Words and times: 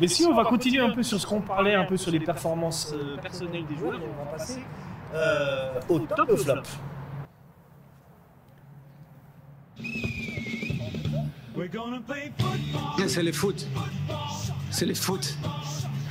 Mais 0.00 0.08
si 0.08 0.24
on 0.26 0.34
va 0.34 0.44
continuer 0.44 0.82
un 0.82 0.90
peu 0.90 1.02
sur 1.02 1.18
ce 1.20 1.26
qu'on 1.26 1.40
parlait, 1.40 1.74
un 1.74 1.84
peu 1.84 1.96
sur 1.96 2.10
les 2.10 2.20
performances 2.20 2.92
euh, 2.94 3.16
personnelles 3.16 3.66
des 3.66 3.76
joueurs, 3.76 3.98
on 4.02 4.24
va 4.24 4.30
passer 4.32 4.60
euh, 5.14 5.80
au 5.88 5.98
top 6.00 6.36
flop. 6.36 6.62
C'est 13.06 13.22
le 13.22 13.32
foot. 13.32 13.66
C'est 14.70 14.86
le 14.86 14.94
foot. 14.94 15.36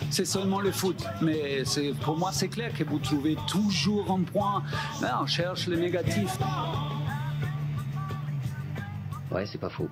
C'est 0.09 0.25
seulement 0.25 0.59
le 0.59 0.71
foot. 0.71 1.03
Mais 1.21 1.63
c'est- 1.65 1.93
pour 1.99 2.17
moi, 2.17 2.31
c'est 2.31 2.47
clair 2.47 2.71
que 2.73 2.83
vous 2.83 2.99
trouvez 2.99 3.35
toujours 3.47 4.09
un 4.11 4.21
point. 4.23 4.63
Là, 5.01 5.19
on 5.21 5.25
cherche 5.27 5.67
le 5.67 5.75
négatif. 5.77 6.37
Ouais, 9.31 9.45
c'est 9.45 9.57
pas 9.57 9.69
faux. 9.69 9.89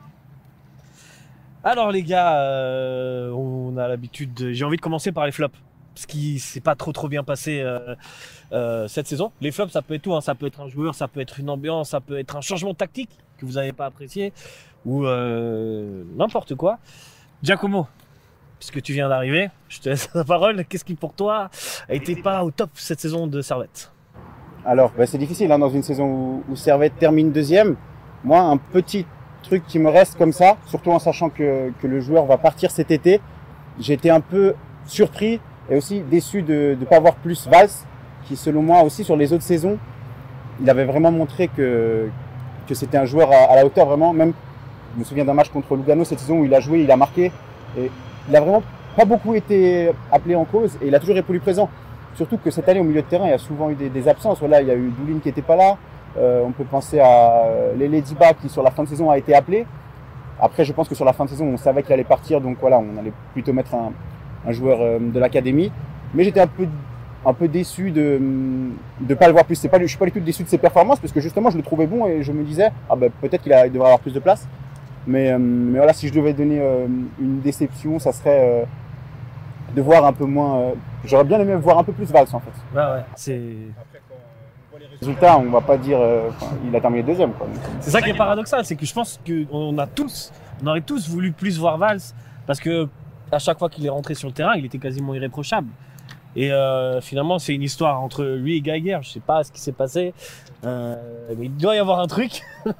Alors 1.63 1.91
les 1.91 2.03
gars, 2.03 2.39
euh, 2.41 3.31
on 3.31 3.77
a 3.77 3.87
l'habitude. 3.87 4.33
de- 4.33 4.51
J'ai 4.51 4.65
envie 4.65 4.77
de 4.77 4.81
commencer 4.81 5.11
par 5.11 5.25
les 5.25 5.31
flops, 5.31 5.57
parce 5.93 6.05
qui 6.05 6.39
s'est 6.39 6.59
pas 6.59 6.75
trop 6.75 6.91
trop 6.91 7.07
bien 7.07 7.23
passé 7.23 7.61
euh, 7.61 7.95
euh, 8.51 8.87
cette 8.87 9.07
saison. 9.07 9.31
Les 9.41 9.51
flops, 9.51 9.71
ça 9.71 9.81
peut 9.81 9.93
être 9.93 10.01
tout. 10.01 10.13
hein. 10.13 10.21
Ça 10.21 10.35
peut 10.35 10.45
être 10.47 10.59
un 10.61 10.67
joueur, 10.67 10.93
ça 10.95 11.07
peut 11.07 11.21
être 11.21 11.39
une 11.39 11.49
ambiance, 11.49 11.89
ça 11.91 12.01
peut 12.01 12.17
être 12.19 12.35
un 12.35 12.41
changement 12.41 12.73
tactique 12.73 13.11
que 13.37 13.45
vous 13.45 13.53
n'avez 13.53 13.71
pas 13.73 13.85
apprécié, 13.85 14.33
ou 14.85 15.05
n'importe 15.05 16.55
quoi. 16.55 16.79
Giacomo, 17.41 17.87
puisque 18.59 18.81
tu 18.81 18.93
viens 18.93 19.09
d'arriver, 19.09 19.49
je 19.69 19.79
te 19.79 19.89
laisse 19.89 20.09
la 20.15 20.23
parole. 20.25 20.65
Qu'est-ce 20.65 20.85
qui 20.85 20.95
pour 20.95 21.13
toi 21.13 21.49
a 21.89 21.93
été 21.93 22.15
pas 22.17 22.43
au 22.43 22.51
top 22.51 22.71
cette 22.75 22.99
saison 22.99 23.27
de 23.27 23.41
Servette? 23.41 23.91
Alors, 24.65 24.91
bah, 24.97 25.05
c'est 25.05 25.17
difficile 25.17 25.51
hein, 25.51 25.59
dans 25.59 25.69
une 25.69 25.83
saison 25.83 26.41
où 26.47 26.55
Servette 26.55 26.97
termine 26.97 27.31
deuxième. 27.33 27.75
Moi, 28.23 28.39
un 28.39 28.55
petit 28.55 29.05
truc 29.43 29.63
qui 29.67 29.77
me 29.77 29.89
reste 29.89 30.17
comme 30.17 30.31
ça, 30.31 30.57
surtout 30.65 30.91
en 30.91 30.99
sachant 30.99 31.29
que, 31.29 31.71
que 31.81 31.87
le 31.87 31.99
joueur 31.99 32.25
va 32.25 32.37
partir 32.37 32.71
cet 32.71 32.89
été, 32.89 33.21
été 33.87 34.09
un 34.09 34.21
peu 34.21 34.55
surpris 34.85 35.39
et 35.69 35.77
aussi 35.77 36.01
déçu 36.01 36.41
de 36.41 36.75
ne 36.79 36.85
pas 36.85 36.97
avoir 36.97 37.15
plus 37.15 37.47
Valls, 37.47 37.69
qui 38.25 38.35
selon 38.35 38.63
moi 38.63 38.81
aussi 38.83 39.03
sur 39.03 39.15
les 39.15 39.33
autres 39.33 39.43
saisons, 39.43 39.77
il 40.61 40.69
avait 40.69 40.85
vraiment 40.85 41.11
montré 41.11 41.47
que, 41.47 42.07
que 42.67 42.73
c'était 42.73 42.97
un 42.97 43.05
joueur 43.05 43.31
à, 43.31 43.51
à 43.51 43.55
la 43.55 43.65
hauteur 43.65 43.85
vraiment. 43.85 44.13
Même, 44.13 44.33
je 44.95 44.99
me 44.99 45.03
souviens 45.03 45.25
d'un 45.25 45.33
match 45.33 45.49
contre 45.49 45.75
Lugano 45.75 46.03
cette 46.03 46.19
saison 46.19 46.39
où 46.39 46.45
il 46.45 46.53
a 46.53 46.59
joué, 46.59 46.81
il 46.83 46.91
a 46.91 46.97
marqué 46.97 47.31
et 47.77 47.89
il 48.29 48.35
a 48.35 48.39
vraiment 48.41 48.63
pas 48.95 49.05
beaucoup 49.05 49.33
été 49.33 49.91
appelé 50.11 50.35
en 50.35 50.45
cause 50.45 50.77
et 50.81 50.87
il 50.87 50.95
a 50.95 50.99
toujours 50.99 51.15
répondu 51.15 51.39
présent. 51.39 51.69
Surtout 52.15 52.37
que 52.37 52.51
cette 52.51 52.69
année 52.69 52.79
au 52.79 52.83
milieu 52.83 53.01
de 53.01 53.07
terrain, 53.07 53.25
il 53.25 53.31
y 53.31 53.33
a 53.33 53.39
souvent 53.39 53.71
eu 53.71 53.75
des, 53.75 53.89
des 53.89 54.07
absences. 54.07 54.39
Voilà, 54.39 54.61
il 54.61 54.67
y 54.67 54.71
a 54.71 54.75
eu 54.75 54.91
Doulin 54.99 55.19
qui 55.19 55.29
n'était 55.29 55.41
pas 55.41 55.55
là. 55.55 55.77
Euh, 56.17 56.43
on 56.45 56.51
peut 56.51 56.63
penser 56.63 56.99
à 56.99 57.45
euh, 57.45 57.75
Lele 57.75 58.01
Diba 58.01 58.33
qui 58.33 58.47
sur 58.47 58.61
la 58.61 58.71
fin 58.71 58.83
de 58.83 58.87
saison 58.87 59.09
a 59.09 59.17
été 59.17 59.33
appelé. 59.33 59.65
Après, 60.39 60.63
je 60.63 60.73
pense 60.73 60.87
que 60.87 60.95
sur 60.95 61.05
la 61.05 61.13
fin 61.13 61.25
de 61.25 61.29
saison, 61.29 61.45
on 61.45 61.57
savait 61.57 61.83
qu'il 61.83 61.93
allait 61.93 62.03
partir, 62.03 62.41
donc 62.41 62.57
voilà, 62.59 62.79
on 62.79 62.99
allait 62.99 63.13
plutôt 63.33 63.53
mettre 63.53 63.73
un, 63.75 64.51
joueur 64.51 64.79
euh, 64.81 64.99
de 64.99 65.19
l'académie. 65.19 65.71
Mais 66.13 66.23
j'étais 66.23 66.41
un 66.41 66.47
peu 66.47 66.67
un 67.25 67.33
peu 67.33 67.47
déçu 67.47 67.89
de 67.91 68.19
ne 68.19 69.13
pas 69.15 69.27
le 69.27 69.31
voir 69.31 69.45
plus. 69.45 69.55
C'est 69.55 69.69
pas, 69.69 69.79
je 69.79 69.85
suis 69.85 69.97
pas 69.97 70.05
du 70.05 70.11
tout 70.11 70.19
déçu 70.19 70.43
de 70.43 70.49
ses 70.49 70.57
performances 70.57 70.99
parce 70.99 71.13
que 71.13 71.21
justement, 71.21 71.49
je 71.49 71.55
le 71.55 71.63
trouvais 71.63 71.87
bon 71.87 72.05
et 72.05 72.21
je 72.21 72.33
me 72.33 72.43
disais, 72.43 72.69
ah 72.89 72.97
ben 72.97 73.09
peut-être 73.21 73.41
qu'il 73.43 73.53
devrait 73.53 73.87
avoir 73.87 73.99
plus 73.99 74.13
de 74.13 74.19
place. 74.19 74.45
Mais, 75.07 75.37
mais 75.39 75.77
voilà, 75.77 75.93
si 75.93 76.09
je 76.09 76.13
devais 76.13 76.33
donner 76.33 76.61
une 77.21 77.39
déception, 77.39 77.97
ça 77.99 78.11
serait 78.11 78.65
de 79.73 79.81
voir 79.81 80.03
un 80.05 80.11
peu 80.11 80.25
moins. 80.25 80.73
J'aurais 81.05 81.23
bien 81.23 81.39
aimé 81.39 81.55
voir 81.55 81.77
un 81.77 81.85
peu 81.85 81.93
plus 81.93 82.11
Valls 82.11 82.27
en 82.33 82.41
fait. 82.41 82.51
Ouais, 82.75 82.81
ouais, 82.81 83.05
c'est. 83.15 83.41
Résultat, 84.99 85.37
on 85.37 85.51
va 85.51 85.61
pas 85.61 85.77
dire, 85.77 85.99
euh, 85.99 86.29
il 86.65 86.75
a 86.75 86.81
terminé 86.81 87.03
deuxième 87.03 87.31
C'est 87.79 87.91
ça 87.91 88.01
qui 88.01 88.09
est 88.09 88.17
paradoxal, 88.17 88.65
c'est 88.65 88.75
que 88.75 88.85
je 88.85 88.93
pense 88.93 89.19
qu'on 89.25 89.77
a 89.77 89.85
tous, 89.85 90.31
on 90.63 90.67
aurait 90.67 90.81
tous 90.81 91.07
voulu 91.09 91.31
plus 91.31 91.59
voir 91.59 91.77
Valls 91.77 91.99
parce 92.47 92.59
que 92.59 92.87
à 93.31 93.39
chaque 93.39 93.59
fois 93.59 93.69
qu'il 93.69 93.85
est 93.85 93.89
rentré 93.89 94.15
sur 94.15 94.27
le 94.27 94.33
terrain, 94.33 94.53
il 94.55 94.65
était 94.65 94.79
quasiment 94.79 95.13
irréprochable. 95.13 95.67
Et 96.35 96.51
euh, 96.51 97.01
finalement, 97.01 97.37
c'est 97.37 97.53
une 97.53 97.61
histoire 97.61 98.01
entre 98.01 98.23
lui 98.23 98.57
et 98.57 98.61
Geiger. 98.61 98.99
Je 99.01 99.09
sais 99.09 99.19
pas 99.19 99.43
ce 99.43 99.51
qui 99.51 99.61
s'est 99.61 99.71
passé, 99.71 100.13
euh, 100.63 100.95
mais 101.37 101.45
il 101.45 101.55
doit 101.55 101.75
y 101.75 101.79
avoir 101.79 101.99
un 101.99 102.07
truc. 102.07 102.41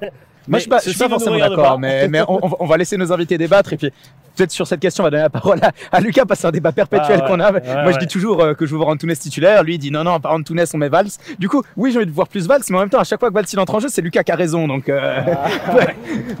Moi, 0.48 0.58
je 0.58 0.62
suis 0.62 0.70
pas, 0.70 0.78
je 0.84 0.90
suis 0.90 0.98
pas 0.98 1.08
forcément 1.08 1.38
d'accord, 1.38 1.78
mais, 1.78 2.08
mais 2.08 2.20
on, 2.28 2.44
on- 2.44 2.56
on 2.60 2.66
va 2.66 2.76
laisser 2.76 2.96
nos 2.96 3.12
invités 3.12 3.38
débattre 3.38 3.72
et 3.72 3.76
puis 3.76 3.90
peut-être 4.36 4.50
sur 4.50 4.66
cette 4.66 4.80
question, 4.80 5.02
on 5.04 5.06
va 5.06 5.10
donner 5.10 5.22
la 5.22 5.30
parole 5.30 5.58
à, 5.62 5.70
à 5.92 6.00
Lucas 6.00 6.24
parce 6.26 6.38
que 6.38 6.42
c'est 6.42 6.48
un 6.48 6.52
débat 6.52 6.72
perpétuel 6.72 7.20
Ah 7.20 7.24
ouais, 7.24 7.28
qu'on 7.30 7.40
a. 7.40 7.52
ouais, 7.52 7.62
Moi, 7.64 7.84
ouais. 7.86 7.92
je 7.94 7.98
dis 7.98 8.06
toujours 8.08 8.42
euh, 8.42 8.54
que 8.54 8.66
je 8.66 8.72
veux 8.72 8.76
voir 8.78 8.88
Antunes 8.90 9.14
titulaire. 9.14 9.62
Lui, 9.62 9.74
il 9.76 9.78
dit 9.78 9.90
non, 9.90 10.04
non, 10.04 10.20
pas 10.20 10.32
Antunes, 10.32 10.64
on 10.74 10.78
met 10.78 10.88
Valls. 10.88 11.08
Du 11.38 11.48
coup, 11.48 11.62
oui, 11.76 11.92
j'ai 11.92 11.98
envie 11.98 12.06
de 12.06 12.10
voir 12.10 12.28
plus 12.28 12.46
Valls, 12.46 12.62
mais 12.68 12.76
en 12.76 12.80
même 12.80 12.90
temps, 12.90 12.98
à 12.98 13.04
chaque 13.04 13.20
fois 13.20 13.28
que 13.30 13.34
Valls 13.34 13.46
il 13.52 13.58
entre 13.60 13.74
en 13.76 13.80
jeu, 13.80 13.88
c'est 13.88 14.02
Lucas 14.02 14.22
qui 14.24 14.32
a 14.32 14.36
raison. 14.36 14.66
Donc, 14.68 14.88
euh, 14.88 15.20
Ah. 15.26 15.70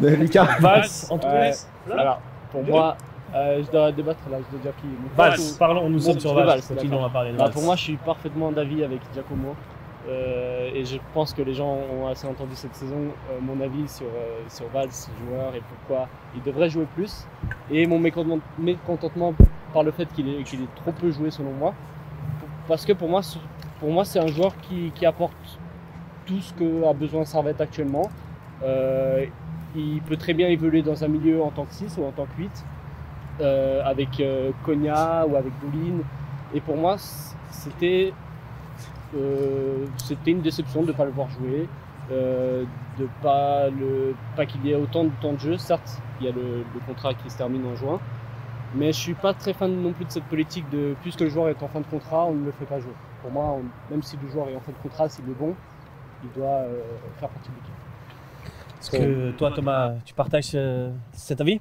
Lucas. 0.00 0.48
Valls, 0.60 0.84
Antunes, 1.10 1.30
Ouais. 1.30 1.52
Alors, 1.98 2.20
pour 2.50 2.62
moi, 2.64 2.96
euh, 3.34 3.62
je 3.64 3.70
dois 3.70 3.92
débattre 3.92 4.20
là, 4.30 4.38
je 4.38 4.56
dois 4.56 4.60
dire 4.62 4.72
qui. 4.80 4.88
Valls. 5.16 5.36
Parlons, 5.58 5.88
nous 5.88 5.98
Bon, 5.98 6.04
sommes 6.04 6.20
sur 6.20 6.34
Valls. 6.34 6.48
À 6.50 7.08
parler 7.10 7.32
de 7.32 7.36
Bah, 7.38 7.48
pour 7.52 7.62
moi, 7.62 7.76
je 7.76 7.82
suis 7.82 7.96
parfaitement 7.96 8.50
d'avis 8.52 8.82
avec 8.84 9.00
Giacomo. 9.14 9.54
Euh, 10.06 10.70
et 10.74 10.84
je 10.84 10.98
pense 11.14 11.32
que 11.32 11.40
les 11.40 11.54
gens 11.54 11.78
ont 11.90 12.06
assez 12.08 12.26
entendu 12.26 12.54
cette 12.54 12.74
saison 12.74 12.96
euh, 13.30 13.38
mon 13.40 13.58
avis 13.62 13.88
sur, 13.88 14.06
euh, 14.06 14.42
sur 14.48 14.68
Valls, 14.68 14.90
joueur, 15.26 15.54
et 15.54 15.62
pourquoi 15.62 16.08
il 16.34 16.42
devrait 16.42 16.68
jouer 16.68 16.86
plus. 16.94 17.26
Et 17.70 17.86
mon 17.86 17.98
mécontent- 17.98 18.40
mécontentement 18.58 19.32
par 19.72 19.82
le 19.82 19.92
fait 19.92 20.06
qu'il 20.12 20.28
est, 20.28 20.44
trop 20.76 20.92
peu 20.92 21.10
joué 21.10 21.30
selon 21.30 21.52
moi. 21.52 21.74
Parce 22.68 22.84
que 22.84 22.92
pour 22.92 23.08
moi, 23.08 23.22
pour 23.80 23.90
moi 23.90 24.04
c'est 24.04 24.18
un 24.18 24.26
joueur 24.26 24.54
qui, 24.58 25.06
apporte 25.06 25.32
tout 26.26 26.40
ce 26.40 26.52
que 26.52 26.84
a 26.86 26.92
besoin 26.92 27.24
Servette 27.24 27.60
actuellement. 27.60 28.10
Euh, 28.62 29.24
il 29.74 30.00
peut 30.02 30.16
très 30.16 30.34
bien 30.34 30.48
évoluer 30.48 30.82
dans 30.82 31.02
un 31.02 31.08
milieu 31.08 31.42
en 31.42 31.50
tant 31.50 31.64
que 31.64 31.72
6 31.72 31.98
ou 31.98 32.04
en 32.04 32.12
tant 32.12 32.26
que 32.26 32.42
8, 32.42 32.64
euh, 33.40 33.82
avec 33.84 34.22
Konya 34.64 35.26
ou 35.26 35.36
avec 35.36 35.52
Doulin. 35.60 35.98
Et 36.54 36.60
pour 36.60 36.76
moi, 36.76 36.96
c'était 37.50 38.12
c'était 39.96 40.30
une 40.30 40.40
déception 40.40 40.82
de 40.82 40.88
ne 40.88 40.92
pas 40.92 41.04
le 41.04 41.10
voir 41.10 41.28
jouer, 41.30 41.68
euh, 42.10 42.64
de 42.98 43.08
pas 43.22 43.66
pas 44.36 44.46
qu'il 44.46 44.64
y 44.66 44.70
ait 44.70 44.74
autant 44.74 45.04
de 45.04 45.10
temps 45.20 45.32
de 45.32 45.38
jeu. 45.38 45.56
Certes, 45.56 46.00
il 46.20 46.26
y 46.26 46.28
a 46.28 46.32
le, 46.32 46.64
contrat 46.86 47.14
qui 47.14 47.30
se 47.30 47.36
termine 47.38 47.66
en 47.66 47.76
juin, 47.76 48.00
mais 48.74 48.92
je 48.92 48.98
suis 48.98 49.14
pas 49.14 49.34
très 49.34 49.52
fan 49.52 49.74
non 49.74 49.92
plus 49.92 50.04
de 50.04 50.10
cette 50.10 50.24
politique 50.24 50.68
de 50.70 50.94
puisque 51.02 51.20
le 51.20 51.28
joueur 51.28 51.48
est 51.48 51.62
en 51.62 51.68
fin 51.68 51.80
de 51.80 51.86
contrat, 51.86 52.26
on 52.26 52.34
ne 52.34 52.44
le 52.44 52.52
fait 52.52 52.66
pas 52.66 52.78
jouer. 52.78 52.92
Pour 53.22 53.30
moi, 53.30 53.58
même 53.90 54.02
si 54.02 54.16
le 54.22 54.28
joueur 54.28 54.48
est 54.48 54.56
en 54.56 54.60
fin 54.60 54.72
de 54.72 54.76
contrat, 54.82 55.08
s'il 55.08 55.24
est 55.28 55.38
bon, 55.38 55.54
il 56.22 56.30
doit 56.38 56.46
euh, 56.46 56.82
faire 57.18 57.28
partie 57.28 57.48
de 57.48 57.54
l'équipe. 57.54 57.74
Est-ce 58.80 58.90
que 58.90 59.30
toi, 59.38 59.50
Thomas, 59.50 59.94
tu 60.04 60.12
partages 60.12 60.50
euh, 60.54 60.90
cet 61.12 61.40
avis? 61.40 61.60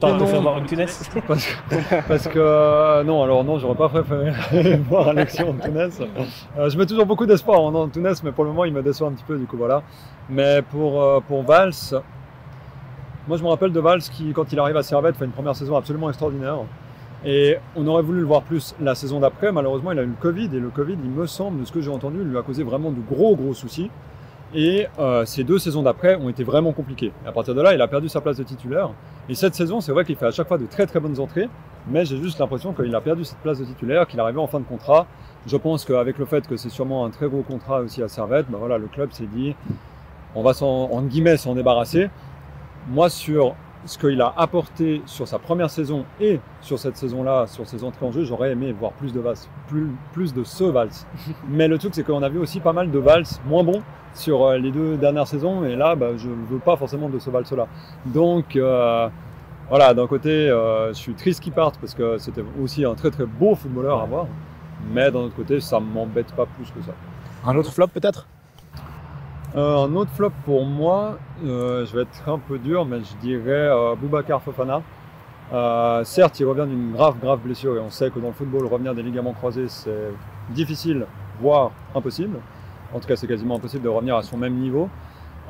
T'as 0.00 0.16
Non. 0.16 0.26
fait 0.26 0.38
voir 0.38 0.58
une 0.58 0.66
Tunes 0.66 0.86
parce 1.26 1.44
que, 1.46 2.06
parce 2.06 2.28
que, 2.28 2.38
euh, 2.38 3.02
non, 3.02 3.22
alors 3.24 3.42
non, 3.42 3.58
j'aurais 3.58 3.74
pas 3.74 3.88
préféré 3.88 4.30
voir 4.88 5.08
Alexis 5.08 5.42
Antunes. 5.42 5.90
Euh, 6.56 6.70
je 6.70 6.78
mets 6.78 6.86
toujours 6.86 7.06
beaucoup 7.06 7.26
d'espoir 7.26 7.60
en 7.60 7.74
Antunes, 7.74 8.14
mais 8.22 8.30
pour 8.30 8.44
le 8.44 8.50
moment, 8.50 8.64
il 8.64 8.72
me 8.72 8.82
déçoit 8.82 9.08
un 9.08 9.12
petit 9.12 9.24
peu, 9.24 9.36
du 9.36 9.46
coup, 9.46 9.56
voilà. 9.56 9.82
Mais 10.30 10.62
pour, 10.62 11.02
euh, 11.02 11.18
pour 11.26 11.42
Valls, 11.42 11.72
moi, 13.26 13.36
je 13.36 13.42
me 13.42 13.48
rappelle 13.48 13.72
de 13.72 13.80
Valls 13.80 14.02
qui, 14.02 14.32
quand 14.32 14.52
il 14.52 14.58
arrive 14.60 14.76
à 14.76 14.84
Servette, 14.84 15.16
fait 15.16 15.24
une 15.24 15.32
première 15.32 15.56
saison 15.56 15.76
absolument 15.76 16.08
extraordinaire. 16.08 16.58
Et 17.24 17.56
on 17.74 17.84
aurait 17.88 18.04
voulu 18.04 18.20
le 18.20 18.26
voir 18.26 18.42
plus 18.42 18.76
la 18.80 18.94
saison 18.94 19.18
d'après. 19.18 19.50
Malheureusement, 19.50 19.90
il 19.90 19.98
a 19.98 20.02
eu 20.02 20.06
le 20.06 20.12
Covid, 20.20 20.48
et 20.54 20.60
le 20.60 20.68
Covid, 20.68 20.96
il 21.02 21.10
me 21.10 21.26
semble, 21.26 21.58
de 21.60 21.64
ce 21.64 21.72
que 21.72 21.80
j'ai 21.80 21.90
entendu, 21.90 22.22
lui 22.22 22.38
a 22.38 22.42
causé 22.42 22.62
vraiment 22.62 22.92
de 22.92 23.00
gros, 23.00 23.34
gros 23.34 23.52
soucis. 23.52 23.90
Et 24.54 24.86
euh, 24.98 25.24
ces 25.26 25.44
deux 25.44 25.58
saisons 25.58 25.82
d'après 25.82 26.16
ont 26.16 26.28
été 26.28 26.42
vraiment 26.42 26.72
compliquées. 26.72 27.12
Et 27.24 27.28
à 27.28 27.32
partir 27.32 27.54
de 27.54 27.60
là, 27.60 27.74
il 27.74 27.82
a 27.82 27.88
perdu 27.88 28.08
sa 28.08 28.20
place 28.20 28.38
de 28.38 28.42
titulaire. 28.42 28.90
Et 29.28 29.34
cette 29.34 29.54
saison, 29.54 29.80
c'est 29.80 29.92
vrai 29.92 30.04
qu'il 30.04 30.16
fait 30.16 30.26
à 30.26 30.30
chaque 30.30 30.48
fois 30.48 30.56
de 30.56 30.66
très 30.66 30.86
très 30.86 31.00
bonnes 31.00 31.20
entrées, 31.20 31.48
mais 31.86 32.06
j'ai 32.06 32.16
juste 32.16 32.38
l'impression 32.38 32.72
qu'il 32.72 32.94
a 32.94 33.00
perdu 33.00 33.24
cette 33.24 33.38
place 33.38 33.58
de 33.58 33.64
titulaire, 33.64 34.06
qu'il 34.06 34.18
arrivé 34.20 34.38
en 34.38 34.46
fin 34.46 34.58
de 34.58 34.64
contrat. 34.64 35.06
Je 35.46 35.56
pense 35.56 35.84
qu'avec 35.84 36.18
le 36.18 36.24
fait 36.24 36.46
que 36.46 36.56
c'est 36.56 36.70
sûrement 36.70 37.04
un 37.04 37.10
très 37.10 37.28
gros 37.28 37.42
contrat 37.42 37.80
aussi 37.80 38.02
à 38.02 38.08
Servette, 38.08 38.46
ben 38.50 38.58
voilà, 38.58 38.78
le 38.78 38.86
club 38.86 39.12
s'est 39.12 39.26
dit, 39.26 39.54
on 40.34 40.42
va 40.42 40.54
s'en, 40.54 40.66
en 40.66 41.02
guillemets 41.02 41.36
s'en 41.36 41.54
débarrasser. 41.54 42.08
Moi, 42.88 43.10
sur 43.10 43.54
ce 43.84 43.98
qu'il 43.98 44.20
a 44.20 44.32
apporté 44.36 45.02
sur 45.06 45.26
sa 45.26 45.38
première 45.38 45.70
saison 45.70 46.04
et 46.20 46.40
sur 46.60 46.78
cette 46.78 46.96
saison-là, 46.96 47.46
sur 47.46 47.66
ses 47.66 47.84
entrées 47.84 48.06
en 48.06 48.12
jeu, 48.12 48.24
j'aurais 48.24 48.52
aimé 48.52 48.72
voir 48.72 48.92
plus 48.92 49.12
de 49.12 49.20
Valls, 49.20 49.36
plus, 49.68 49.88
plus 50.12 50.34
de 50.34 50.44
ce 50.44 50.64
Valls. 50.64 50.90
Mais 51.48 51.68
le 51.68 51.78
truc, 51.78 51.94
c'est 51.94 52.04
qu'on 52.04 52.22
a 52.22 52.28
vu 52.28 52.38
aussi 52.38 52.60
pas 52.60 52.72
mal 52.72 52.90
de 52.90 52.98
Valls 52.98 53.26
moins 53.46 53.64
bons 53.64 53.82
sur 54.14 54.44
euh, 54.44 54.58
les 54.58 54.70
deux 54.70 54.96
dernières 54.96 55.26
saisons, 55.26 55.64
et 55.64 55.76
là, 55.76 55.94
bah, 55.94 56.16
je 56.16 56.28
ne 56.28 56.46
veux 56.46 56.58
pas 56.58 56.76
forcément 56.76 57.08
de 57.08 57.18
ce 57.18 57.30
Valls-là. 57.30 57.66
Donc, 58.06 58.56
euh, 58.56 59.08
voilà, 59.68 59.94
d'un 59.94 60.06
côté, 60.06 60.30
euh, 60.30 60.88
je 60.88 60.98
suis 60.98 61.14
triste 61.14 61.42
qu'il 61.42 61.52
parte 61.52 61.78
parce 61.78 61.94
que 61.94 62.18
c'était 62.18 62.44
aussi 62.62 62.84
un 62.84 62.94
très 62.94 63.10
très 63.10 63.26
beau 63.26 63.54
footballeur 63.54 64.00
à 64.00 64.06
voir, 64.06 64.26
mais 64.92 65.10
d'un 65.10 65.20
autre 65.20 65.36
côté, 65.36 65.60
ça 65.60 65.78
m'embête 65.78 66.32
pas 66.32 66.46
plus 66.46 66.70
que 66.70 66.82
ça. 66.82 66.92
Un 67.46 67.56
autre 67.56 67.72
flop 67.72 67.88
peut-être? 67.88 68.26
Euh, 69.56 69.86
un 69.86 69.94
autre 69.96 70.10
flop 70.10 70.32
pour 70.44 70.66
moi, 70.66 71.18
euh, 71.44 71.86
je 71.86 71.96
vais 71.96 72.02
être 72.02 72.28
un 72.28 72.38
peu 72.38 72.58
dur, 72.58 72.84
mais 72.84 72.98
je 72.98 73.16
dirais 73.26 73.44
euh, 73.46 73.94
Boubacar 73.94 74.42
Fofana. 74.42 74.82
Certes, 76.04 76.38
il 76.40 76.44
revient 76.44 76.66
d'une 76.68 76.92
grave, 76.92 77.18
grave 77.18 77.40
blessure 77.40 77.76
et 77.76 77.80
on 77.80 77.90
sait 77.90 78.10
que 78.10 78.18
dans 78.18 78.26
le 78.28 78.34
football, 78.34 78.66
revenir 78.66 78.94
des 78.94 79.02
ligaments 79.02 79.32
croisés, 79.32 79.68
c'est 79.68 80.12
difficile, 80.50 81.06
voire 81.40 81.70
impossible. 81.94 82.38
En 82.92 83.00
tout 83.00 83.08
cas, 83.08 83.16
c'est 83.16 83.26
quasiment 83.26 83.56
impossible 83.56 83.84
de 83.84 83.88
revenir 83.88 84.16
à 84.16 84.22
son 84.22 84.36
même 84.36 84.54
niveau. 84.54 84.90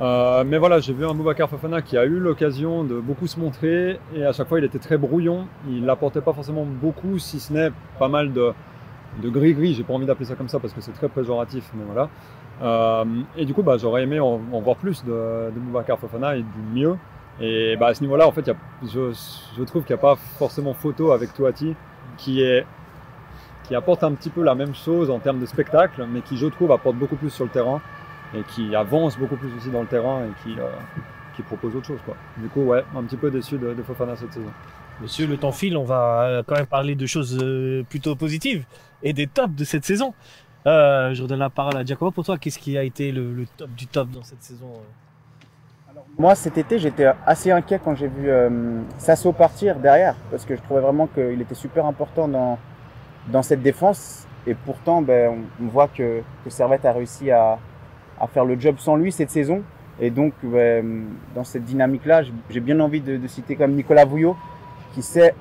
Mais 0.01 0.59
voilà, 0.59 0.79
j'ai 0.79 0.93
vu 0.93 1.05
un 1.05 1.15
Boubacar 1.15 1.51
Fofana 1.51 1.83
qui 1.83 1.97
a 1.99 2.05
eu 2.05 2.21
l'occasion 2.21 2.85
de 2.85 3.01
beaucoup 3.01 3.27
se 3.27 3.41
montrer 3.41 3.99
et 4.15 4.25
à 4.25 4.33
chaque 4.33 4.47
fois 4.49 4.61
il 4.61 4.65
était 4.65 4.79
très 4.79 4.97
brouillon. 4.97 5.49
Il 5.69 5.85
n'apportait 5.85 6.21
pas 6.21 6.33
forcément 6.33 6.65
beaucoup, 6.65 7.19
si 7.19 7.41
ce 7.41 7.53
n'est 7.53 7.73
pas 7.99 8.07
mal 8.07 8.33
de, 8.33 8.53
de 9.19 9.29
gris-gris. 9.29 9.75
J'ai 9.75 9.85
pas 9.85 9.95
envie 9.95 10.07
d'appeler 10.07 10.27
ça 10.27 10.35
comme 10.35 10.49
ça 10.49 10.59
parce 10.59 10.73
que 10.73 10.81
c'est 10.81 10.93
très 10.93 11.09
péjoratif, 11.09 11.71
mais 11.75 11.85
voilà. 11.85 12.09
Euh, 12.63 13.05
et 13.37 13.45
du 13.45 13.55
coup, 13.55 13.63
bah, 13.63 13.77
j'aurais 13.79 14.03
aimé 14.03 14.21
en, 14.21 14.39
voir 14.39 14.77
plus 14.77 15.05
de, 15.05 15.51
de 15.55 15.59
Boubacar 15.59 15.99
Fofana 15.99 16.37
et 16.37 16.43
du 16.43 16.61
mieux. 16.75 16.97
Et 17.41 17.77
bah, 17.77 17.89
à 17.89 17.95
ce 17.95 18.01
niveau-là, 18.03 18.27
en 18.27 18.33
fait, 18.33 18.51
je, 18.83 19.63
trouve 19.65 19.85
qu'il 19.85 19.95
n'y 19.95 20.01
a 20.01 20.03
pas 20.03 20.17
forcément 20.17 20.75
photo 20.75 21.13
avec 21.13 21.33
Touati 21.35 21.75
qui 22.17 22.43
est 22.43 22.67
qui 23.65 23.75
apporte 23.75 24.03
un 24.03 24.13
petit 24.13 24.31
peu 24.31 24.43
la 24.43 24.55
même 24.55 24.75
chose 24.75 25.11
en 25.11 25.19
termes 25.19 25.41
de 25.41 25.45
spectacle, 25.45 26.07
mais 26.11 26.23
qui, 26.23 26.39
je 26.39 26.47
trouve, 26.47 26.73
apporte 26.73 26.97
beaucoup 26.97 27.17
plus 27.17 27.29
sur 27.29 27.45
le 27.45 27.51
terrain 27.51 27.83
et 28.35 28.41
qui 28.55 28.75
avance 28.75 29.19
beaucoup 29.19 29.37
plus 29.37 29.55
aussi 29.59 29.69
dans 29.69 29.83
le 29.83 29.87
terrain 29.87 30.23
et 30.23 30.43
qui, 30.43 30.59
euh, 30.59 30.65
qui 31.37 31.43
propose 31.43 31.77
autre 31.77 31.87
chose. 31.87 32.01
Quoi. 32.07 32.17
Du 32.39 32.49
coup, 32.49 32.63
ouais, 32.63 32.83
un 32.97 33.03
petit 33.03 33.19
peu 33.19 33.31
déçu 33.31 33.59
de 33.59 33.75
Fofana 33.83 34.17
cette 34.17 34.33
saison. 34.33 34.51
Monsieur, 35.01 35.29
le 35.29 35.37
temps 35.37 35.53
file, 35.53 35.77
on 35.77 35.85
va 35.85 36.23
euh, 36.23 36.43
quand 36.45 36.57
même 36.57 36.67
parler 36.67 36.97
de 36.97 37.07
choses 37.07 37.39
euh, 37.41 37.85
plutôt 37.89 38.17
positives 38.17 38.65
et 39.05 39.13
des 39.13 39.29
tops 39.29 39.55
de 39.55 39.65
cette 39.65 39.85
saison. 39.85 40.13
Euh, 40.67 41.15
je 41.15 41.23
redonne 41.23 41.39
la 41.39 41.51
parole 41.51 41.77
à 41.77 41.85
Giacomo. 41.85 42.11
Pour 42.11 42.25
toi, 42.25 42.37
qu'est-ce 42.37 42.59
qui 42.59 42.77
a 42.77 42.83
été 42.83 43.13
le, 43.13 43.47
top 43.57 43.71
du 43.71 43.87
top 43.87 44.11
dans 44.11 44.25
cette 44.25 44.43
saison 44.43 44.67
Moi, 46.19 46.35
cet 46.35 46.59
été, 46.59 46.81
j'étais 46.81 47.13
assez 47.25 47.53
inquiet 47.53 47.81
quand 47.83 47.95
j'ai 47.95 48.09
vu 48.09 48.29
Sasso 48.99 49.33
partir 49.33 49.77
derrière, 49.77 50.17
parce 50.33 50.45
que 50.45 50.57
je 50.57 50.63
trouvais 50.63 50.81
vraiment 50.81 51.07
qu'il 51.07 51.41
était 51.41 51.55
super 51.55 51.87
important 51.87 52.27
dans, 52.27 52.59
dans 53.29 53.43
cette 53.43 53.63
défense. 53.63 54.27
Et 54.49 54.55
pourtant, 54.55 55.01
ben, 55.01 55.45
on, 55.63 55.67
voit 55.67 55.87
que, 55.87 56.23
Servette 56.49 56.85
a 56.85 56.93
réussi 56.93 57.31
à, 57.31 57.59
à 58.21 58.27
faire 58.27 58.45
le 58.45 58.59
job 58.59 58.77
sans 58.79 58.97
lui 58.97 59.13
cette 59.13 59.31
saison. 59.31 59.63
Et 60.01 60.11
donc, 60.11 60.33
ben, 60.43 61.05
dans 61.37 61.45
cette 61.45 61.65
dynamique-là, 61.65 62.23
j'ai 62.51 62.61
bien 62.61 62.81
envie 62.81 63.01
de, 63.01 63.17
de, 63.17 63.27
citer 63.29 63.55
comme 63.55 63.73
Nicolas 63.73 64.05
Vouillot, 64.05 64.37
qui 64.95 65.03
s'est 65.03 65.35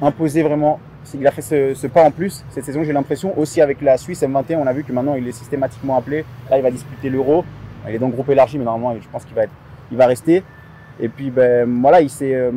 imposé 0.00 0.42
vraiment. 0.42 0.80
Il 1.12 1.26
a 1.26 1.30
fait 1.30 1.42
ce, 1.42 1.86
pas 1.86 2.02
en 2.02 2.10
plus 2.10 2.44
cette 2.48 2.64
saison, 2.64 2.82
j'ai 2.82 2.92
l'impression. 2.92 3.38
Aussi 3.38 3.60
avec 3.60 3.82
la 3.82 3.98
Suisse 3.98 4.22
M21, 4.22 4.56
on 4.56 4.66
a 4.66 4.72
vu 4.72 4.84
que 4.84 4.92
maintenant 4.92 5.14
il 5.14 5.28
est 5.28 5.32
systématiquement 5.32 5.96
appelé. 5.96 6.24
Là, 6.50 6.56
il 6.56 6.62
va 6.62 6.70
disputer 6.70 7.10
l'Euro. 7.10 7.44
Il 7.88 7.94
est 7.94 7.98
dans 7.98 8.06
le 8.06 8.12
groupe 8.12 8.30
élargi, 8.30 8.58
mais 8.58 8.64
normalement, 8.64 8.98
je 9.00 9.08
pense 9.08 9.24
qu'il 9.26 9.36
va, 9.98 10.06
rester. 10.06 10.42
Et 10.98 11.08
puis, 11.08 11.30
ben, 11.30 11.68
voilà, 11.82 12.00
il, 12.00 12.08
euh, 12.22 12.50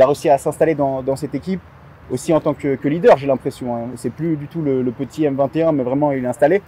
a 0.00 0.06
réussi 0.06 0.28
à 0.28 0.38
s'installer 0.38 0.74
dans, 0.74 1.16
cette 1.16 1.34
équipe 1.34 1.60
aussi 2.10 2.32
en 2.32 2.40
tant 2.40 2.54
que, 2.54 2.76
leader, 2.88 3.16
j'ai 3.16 3.28
l'impression. 3.28 3.76
Hein. 3.76 3.80
C'est 3.94 4.10
plus 4.10 4.36
du 4.36 4.48
tout 4.48 4.60
le, 4.60 4.82
petit 4.90 5.22
M21, 5.22 5.72
mais 5.72 5.84
vraiment, 5.84 6.10
il 6.10 6.24
est 6.24 6.28
installé. 6.28 6.60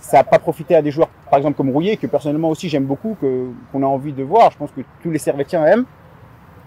Ça 0.00 0.18
n'a 0.18 0.24
pas 0.24 0.38
profité 0.40 0.74
à 0.74 0.82
des 0.82 0.90
joueurs, 0.90 1.08
par 1.30 1.38
exemple, 1.38 1.56
comme 1.56 1.70
Rouillet, 1.70 1.96
que 1.96 2.06
personnellement 2.06 2.48
aussi 2.48 2.68
j'aime 2.68 2.86
beaucoup, 2.86 3.16
qu'on 3.20 3.82
a 3.82 3.86
envie 3.86 4.12
de 4.12 4.24
voir. 4.24 4.50
Je 4.50 4.56
pense 4.56 4.70
que 4.72 4.80
tous 5.02 5.10
les 5.10 5.18
Servétiens 5.18 5.64
aiment 5.66 5.84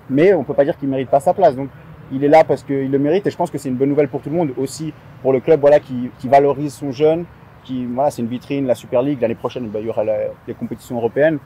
mais 0.09 0.33
on 0.33 0.43
peut 0.43 0.53
pas 0.53 0.65
dire 0.65 0.77
qu'il 0.77 0.89
mérite 0.89 1.09
pas 1.09 1.19
sa 1.19 1.33
place. 1.33 1.55
Donc 1.55 1.69
il 2.11 2.23
est 2.23 2.27
là 2.29 2.43
parce 2.43 2.63
qu'il 2.63 2.91
le 2.91 2.99
mérite 2.99 3.25
et 3.27 3.31
je 3.31 3.37
pense 3.37 3.49
que 3.49 3.57
c'est 3.57 3.69
une 3.69 3.75
bonne 3.75 3.89
nouvelle 3.89 4.07
pour 4.07 4.21
tout 4.21 4.29
le 4.29 4.35
monde, 4.35 4.51
aussi 4.57 4.93
pour 5.21 5.33
le 5.33 5.39
club 5.39 5.59
voilà 5.61 5.79
qui, 5.79 6.09
qui 6.19 6.27
valorise 6.27 6.73
son 6.73 6.91
jeune, 6.91 7.25
qui 7.63 7.85
voilà 7.85 8.11
c'est 8.11 8.21
une 8.21 8.27
vitrine, 8.27 8.67
la 8.67 8.75
Super 8.75 9.01
League 9.01 9.19
l'année 9.21 9.35
prochaine 9.35 9.67
bah, 9.69 9.79
il 9.79 9.87
y 9.87 9.89
aura 9.89 10.03
la, 10.03 10.17
les 10.47 10.53
compétitions 10.53 10.97
européennes. 10.97 11.39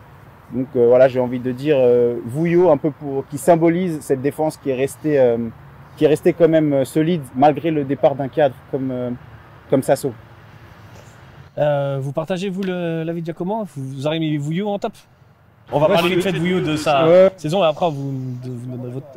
Donc 0.53 0.67
euh, 0.75 0.87
voilà 0.87 1.07
j'ai 1.07 1.19
envie 1.19 1.39
de 1.39 1.51
dire 1.51 1.77
euh, 1.77 2.15
Vouillot 2.25 2.69
un 2.69 2.77
peu 2.77 2.91
pour 2.91 3.27
qui 3.27 3.37
symbolise 3.37 3.99
cette 4.01 4.21
défense 4.21 4.57
qui 4.57 4.69
est 4.69 4.75
restée 4.75 5.19
euh, 5.19 5.37
qui 5.97 6.05
est 6.05 6.07
restée 6.07 6.33
quand 6.33 6.47
même 6.47 6.85
solide 6.85 7.21
malgré 7.35 7.71
le 7.71 7.83
départ 7.83 8.15
d'un 8.15 8.27
cadre 8.27 8.55
comme 8.71 9.15
comme 9.69 9.83
Sasso. 9.83 10.13
vous 11.57 12.13
partagez 12.13 12.49
vous 12.49 12.63
l'avis 12.63 13.21
de 13.21 13.25
Giacomo? 13.25 13.65
Vous 13.75 14.09
mis 14.09 14.37
Vouillot 14.37 14.69
en 14.69 14.79
top? 14.79 14.93
On 15.71 15.79
va 15.79 15.87
ouais, 15.87 15.93
parler 15.95 16.15
vite 16.15 16.23
fait 16.23 16.31
de 16.31 16.59
de 16.59 16.75
sa 16.77 17.07
ouais. 17.07 17.31
saison 17.37 17.63
et 17.63 17.67
après 17.67 17.89
vous, 17.89 18.11
vous 18.43 18.77
donnez 18.77 18.93
votre. 18.93 19.07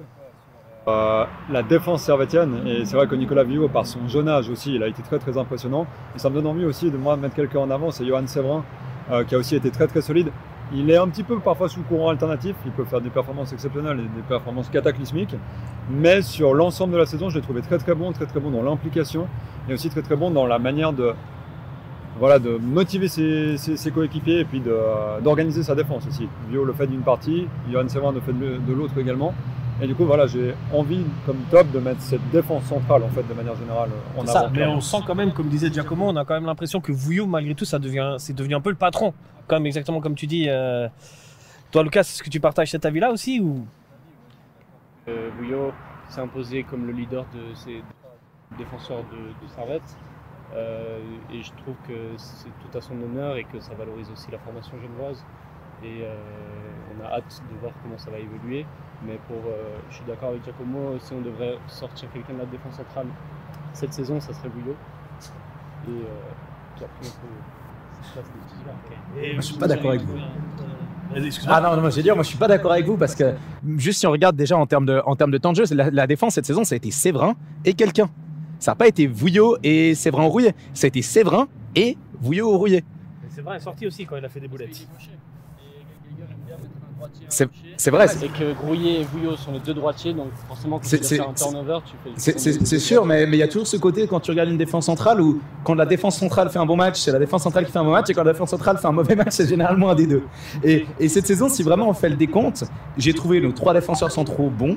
Euh, 0.89 1.25
la 1.51 1.63
défense 1.63 2.03
servétienne, 2.03 2.67
et 2.67 2.85
c'est 2.85 2.97
vrai 2.97 3.07
que 3.07 3.15
Nicolas 3.15 3.45
Villot, 3.45 3.69
par 3.69 3.87
son 3.87 4.09
jeune 4.09 4.29
âge 4.29 4.49
aussi, 4.49 4.75
il 4.75 4.83
a 4.83 4.89
été 4.89 5.03
très 5.03 5.19
très 5.19 5.37
impressionnant. 5.37 5.87
Et 6.17 6.19
ça 6.19 6.31
me 6.31 6.35
donne 6.35 6.47
envie 6.47 6.65
aussi 6.65 6.91
de 6.91 6.97
moi 6.97 7.17
mettre 7.17 7.37
quelqu'un 7.37 7.61
en 7.61 7.71
avant, 7.71 7.91
c'est 7.91 8.05
Johan 8.05 8.27
Séverin, 8.27 8.65
euh, 9.11 9.23
qui 9.25 9.35
a 9.35 9.39
aussi 9.39 9.55
été 9.55 9.71
très 9.71 9.87
très 9.87 10.01
solide. 10.01 10.31
Il 10.73 10.91
est 10.91 10.97
un 10.97 11.09
petit 11.09 11.23
peu 11.23 11.39
parfois 11.39 11.69
sous 11.69 11.83
courant 11.83 12.09
alternatif, 12.11 12.57
il 12.65 12.73
peut 12.73 12.85
faire 12.85 13.01
des 13.01 13.11
performances 13.11 13.53
exceptionnelles 13.53 13.99
et 14.01 14.17
des 14.17 14.23
performances 14.27 14.71
cataclysmiques, 14.71 15.35
mais 15.91 16.23
sur 16.23 16.55
l'ensemble 16.55 16.95
de 16.95 16.99
la 16.99 17.07
saison, 17.07 17.29
je 17.29 17.37
l'ai 17.37 17.43
trouvé 17.43 17.61
très 17.61 17.79
très 17.79 17.95
bon, 17.95 18.13
très 18.13 18.27
très 18.27 18.41
bon 18.41 18.51
dans 18.51 18.63
l'implication 18.63 19.27
et 19.69 19.75
aussi 19.75 19.91
très 19.91 20.03
très 20.03 20.17
bon 20.17 20.31
dans 20.31 20.47
la 20.47 20.61
manière 20.61 20.93
de, 20.93 21.13
voilà, 22.19 22.39
de 22.39 22.57
motiver 22.59 23.09
ses, 23.09 23.57
ses, 23.57 23.77
ses 23.77 23.91
coéquipiers 23.91 24.41
et 24.41 24.45
puis 24.45 24.61
d'organiser 24.61 25.63
sa 25.63 25.75
défense 25.75 26.07
aussi. 26.07 26.29
Vio 26.51 26.65
le 26.65 26.73
fait 26.73 26.87
d'une 26.87 27.03
partie, 27.03 27.47
Johan 27.71 27.89
Séverin 27.89 28.13
le 28.13 28.21
fait 28.21 28.33
de, 28.33 28.59
de 28.59 28.73
l'autre 28.73 28.99
également. 28.99 29.33
Et 29.83 29.87
du 29.87 29.95
coup, 29.95 30.05
voilà, 30.05 30.27
j'ai 30.27 30.55
envie, 30.75 31.03
comme 31.25 31.39
top, 31.51 31.71
de 31.71 31.79
mettre 31.79 32.03
cette 32.03 32.29
défense 32.31 32.65
centrale, 32.65 33.03
en 33.03 33.09
fait, 33.09 33.23
de 33.27 33.33
manière 33.33 33.57
générale, 33.57 33.89
en 34.15 34.21
avant. 34.21 34.31
Ça, 34.31 34.51
mais 34.53 34.67
on 34.67 34.83
sent 34.83 34.99
quand 35.07 35.15
même, 35.15 35.33
comme 35.33 35.49
disait 35.49 35.73
Giacomo, 35.73 36.07
on 36.07 36.17
a 36.17 36.25
quand 36.27 36.35
même 36.35 36.45
l'impression 36.45 36.83
que 36.83 36.93
Vouillot, 36.93 37.27
malgré 37.27 37.55
tout, 37.55 37.65
ça 37.65 37.79
devient, 37.79 38.17
c'est 38.19 38.35
devenu 38.35 38.55
un 38.55 38.61
peu 38.61 38.69
le 38.69 38.77
patron. 38.77 39.15
Comme 39.47 39.65
exactement 39.65 40.01
comme 40.01 40.15
tu 40.15 40.27
dis. 40.27 40.47
Euh... 40.49 40.87
Toi, 41.71 41.83
Lucas, 41.83 42.01
est-ce 42.01 42.23
que 42.23 42.29
tu 42.29 42.41
partages 42.41 42.71
cet 42.71 42.85
avis-là 42.85 43.11
aussi 43.11 43.41
ou? 43.41 43.65
Euh, 45.09 45.31
Vouillot 45.39 45.73
s'est 46.11 46.21
imposé 46.21 46.63
comme 46.65 46.87
le 46.87 46.93
leader 46.93 47.25
de 47.35 47.55
ces 47.55 47.83
défenseurs 48.59 49.05
de, 49.11 49.47
de 49.47 49.51
Servette. 49.55 49.97
Euh, 50.55 50.99
et 51.33 51.43
je 51.43 51.53
trouve 51.63 51.77
que 51.87 52.17
c'est 52.17 52.49
tout 52.61 52.77
à 52.77 52.81
son 52.81 52.95
honneur 53.01 53.37
et 53.37 53.45
que 53.45 53.61
ça 53.61 53.75
valorise 53.75 54.11
aussi 54.11 54.31
la 54.31 54.39
formation 54.39 54.73
genevoise. 54.81 55.25
Et 55.83 56.03
euh, 56.03 56.15
on 56.95 57.05
a 57.05 57.09
hâte 57.09 57.43
de 57.51 57.59
voir 57.61 57.73
comment 57.83 57.99
ça 57.99 58.11
va 58.11 58.19
évoluer. 58.19 58.67
Mais 59.07 59.19
pour, 59.29 59.39
euh, 59.47 59.79
je 59.89 59.97
suis 59.97 60.05
d'accord 60.05 60.31
avec 60.31 60.45
Giacomo, 60.45 60.99
si 60.99 61.13
on 61.15 61.21
devrait 61.21 61.57
sortir 61.69 62.11
quelqu'un 62.13 62.35
de 62.35 62.39
la 62.41 62.47
défense 62.47 62.75
centrale 62.75 63.07
cette 63.73 63.95
saison, 63.95 64.21
ça 64.21 64.33
serait 64.33 64.49
Bouillot. 64.49 64.77
Et 65.87 65.91
euh, 65.91 66.05
puis 66.77 66.85
après, 66.85 67.07
on 67.07 67.27
peut. 67.27 67.35
Okay. 69.17 69.35
je 69.37 69.41
suis 69.41 69.59
pas 69.59 69.69
d'accord 69.69 69.91
avec 69.91 70.03
vous. 70.03 70.17
Ah 71.47 71.61
non, 71.61 71.77
non 71.77 71.81
moi, 71.83 71.91
je 71.91 72.01
dire, 72.01 72.15
moi 72.15 72.23
je 72.23 72.29
suis 72.29 72.39
pas 72.39 72.49
d'accord 72.49 72.73
avec 72.73 72.87
vous 72.87 72.97
parce 72.97 73.15
que 73.15 73.35
juste 73.77 74.01
si 74.01 74.07
on 74.07 74.11
regarde 74.11 74.37
déjà 74.37 74.57
en 74.57 74.65
termes 74.65 74.87
de, 74.87 75.03
en 75.05 75.17
termes 75.17 75.31
de 75.31 75.39
temps 75.39 75.53
de 75.53 75.57
jeu, 75.57 75.75
la, 75.75 75.91
la 75.91 76.07
défense 76.07 76.35
cette 76.35 76.47
saison, 76.47 76.65
ça 76.65 76.75
a 76.75 76.77
été 76.77 76.91
Séverin 76.91 77.35
et 77.65 77.75
quelqu'un. 77.75 78.09
Ça 78.61 78.73
n'a 78.73 78.77
pas 78.77 78.87
été 78.87 79.07
Vouillot 79.07 79.57
et 79.63 79.95
Séverin 79.95 80.27
Rouillet. 80.27 80.55
Ça 80.75 80.87
a 80.87 80.89
été 80.89 81.01
Séverin 81.01 81.49
et 81.75 81.97
Vouillot 82.21 82.57
Rouillet. 82.57 82.85
Séverin 83.35 83.57
est 83.57 83.61
sorti 83.61 83.87
aussi 83.87 84.05
quand 84.05 84.17
il 84.17 84.25
a 84.25 84.29
fait 84.29 84.41
des 84.41 84.49
boulettes. 84.49 84.87
C'est 87.79 87.91
vrai. 87.91 88.09
C'est 88.09 88.29
que 88.29 88.53
Grouillet 88.53 89.01
et 89.01 89.05
Vouillot 89.05 89.35
sont 89.37 89.53
les 89.53 89.61
deux 89.61 89.73
droitiers, 89.73 90.13
donc 90.13 90.29
forcément 90.47 90.79
quand 90.79 90.87
tu 90.87 90.99
fais 90.99 91.21
un 91.21 91.33
turnover, 91.33 91.79
tu 91.87 91.95
fais. 92.21 92.39
C'est 92.39 92.79
sûr, 92.79 93.07
mais 93.07 93.25
il 93.25 93.35
y 93.37 93.43
a 93.43 93.49
toujours 93.49 93.67
ce 93.67 93.79
côté 93.79 94.07
quand 94.07 94.21
tu 94.21 94.31
regardes 94.31 94.51
une 94.51 94.59
défense 94.59 94.85
centrale 94.85 95.23
où 95.23 95.41
quand 95.65 95.75
la 95.75 95.87
défense 95.87 96.19
centrale 96.19 96.51
fait 96.51 96.59
un 96.59 96.67
bon 96.67 96.77
match, 96.77 97.01
c'est 97.01 97.13
la 97.13 97.19
défense 97.19 97.43
centrale 97.43 97.65
qui 97.65 97.73
fait 97.73 97.79
un 97.79 97.85
bon 97.85 97.93
match, 97.93 98.11
et 98.11 98.15
quand 98.15 98.25
la 98.25 98.33
défense 98.33 98.51
centrale 98.51 98.77
fait 98.77 98.89
un 98.89 98.93
mauvais 98.93 99.17
match, 99.17 99.31
c'est 99.31 99.49
généralement 99.49 99.89
un 99.89 99.95
des 99.95 100.07
deux. 100.07 100.25
Et, 100.63 100.85
et, 100.99 101.09
cette 101.09 101.27
saison, 101.27 101.49
si 101.49 101.63
vraiment 101.63 101.89
on 101.89 101.95
fait 101.95 102.11
le 102.11 102.17
décompte, 102.17 102.65
j'ai 102.99 103.15
trouvé 103.15 103.41
nos 103.41 103.53
trois 103.53 103.73
défenseurs 103.73 104.13
centraux 104.13 104.51
bons. 104.51 104.77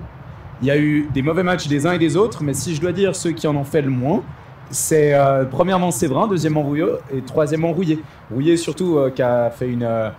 Il 0.64 0.68
y 0.68 0.72
a 0.72 0.78
eu 0.78 1.10
des 1.14 1.22
mauvais 1.22 1.44
matchs 1.44 1.68
des 1.68 1.86
uns 1.86 1.92
et 1.92 2.00
des 2.00 2.16
autres, 2.16 2.42
mais 2.42 2.54
si 2.54 2.74
je 2.74 2.80
dois 2.80 2.94
dire 2.94 3.18
ceux 3.18 3.32
qui 3.32 3.48
en 3.48 3.56
ont 3.58 3.66
fait 3.66 3.82
le 3.82 3.90
moins, 3.90 4.24
c'est 4.72 5.14
euh, 5.14 5.44
premièrement 5.44 5.92
Séverin, 5.92 6.26
deuxièmement 6.26 6.64
Rouillot 6.64 7.00
et 7.14 7.22
troisièmement 7.22 7.74
Rouillet. 7.74 8.00
Rouillet 8.32 8.56
surtout 8.56 8.98
euh, 8.98 9.10
qui 9.10 9.22
a 9.22 9.50
fait 9.50 9.68
une, 9.68 9.84
euh, 9.84 10.10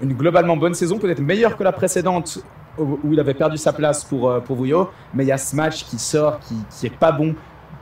une 0.00 0.14
globalement 0.14 0.56
bonne 0.56 0.72
saison, 0.72 0.96
peut-être 0.98 1.20
meilleure 1.20 1.54
que 1.54 1.64
la 1.64 1.72
précédente 1.72 2.42
où 2.78 3.12
il 3.12 3.20
avait 3.20 3.34
perdu 3.34 3.58
sa 3.58 3.74
place 3.74 4.02
pour, 4.02 4.40
pour 4.44 4.56
Vouillot, 4.56 4.88
mais 5.12 5.24
il 5.24 5.26
y 5.26 5.32
a 5.32 5.36
ce 5.36 5.54
match 5.54 5.84
qui 5.84 5.98
sort, 5.98 6.40
qui, 6.40 6.54
qui 6.70 6.86
est 6.86 6.96
pas 6.96 7.12
bon 7.12 7.34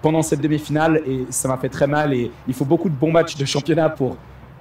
pendant 0.02 0.22
cette 0.22 0.40
demi-finale 0.40 1.00
et 1.06 1.24
ça 1.30 1.46
m'a 1.46 1.56
fait 1.56 1.68
très 1.68 1.86
mal 1.86 2.12
et 2.14 2.32
il 2.48 2.54
faut 2.54 2.64
beaucoup 2.64 2.88
de 2.88 2.96
bons 2.96 3.12
matchs 3.12 3.36
de 3.36 3.44
championnat 3.44 3.90
pour 3.90 4.16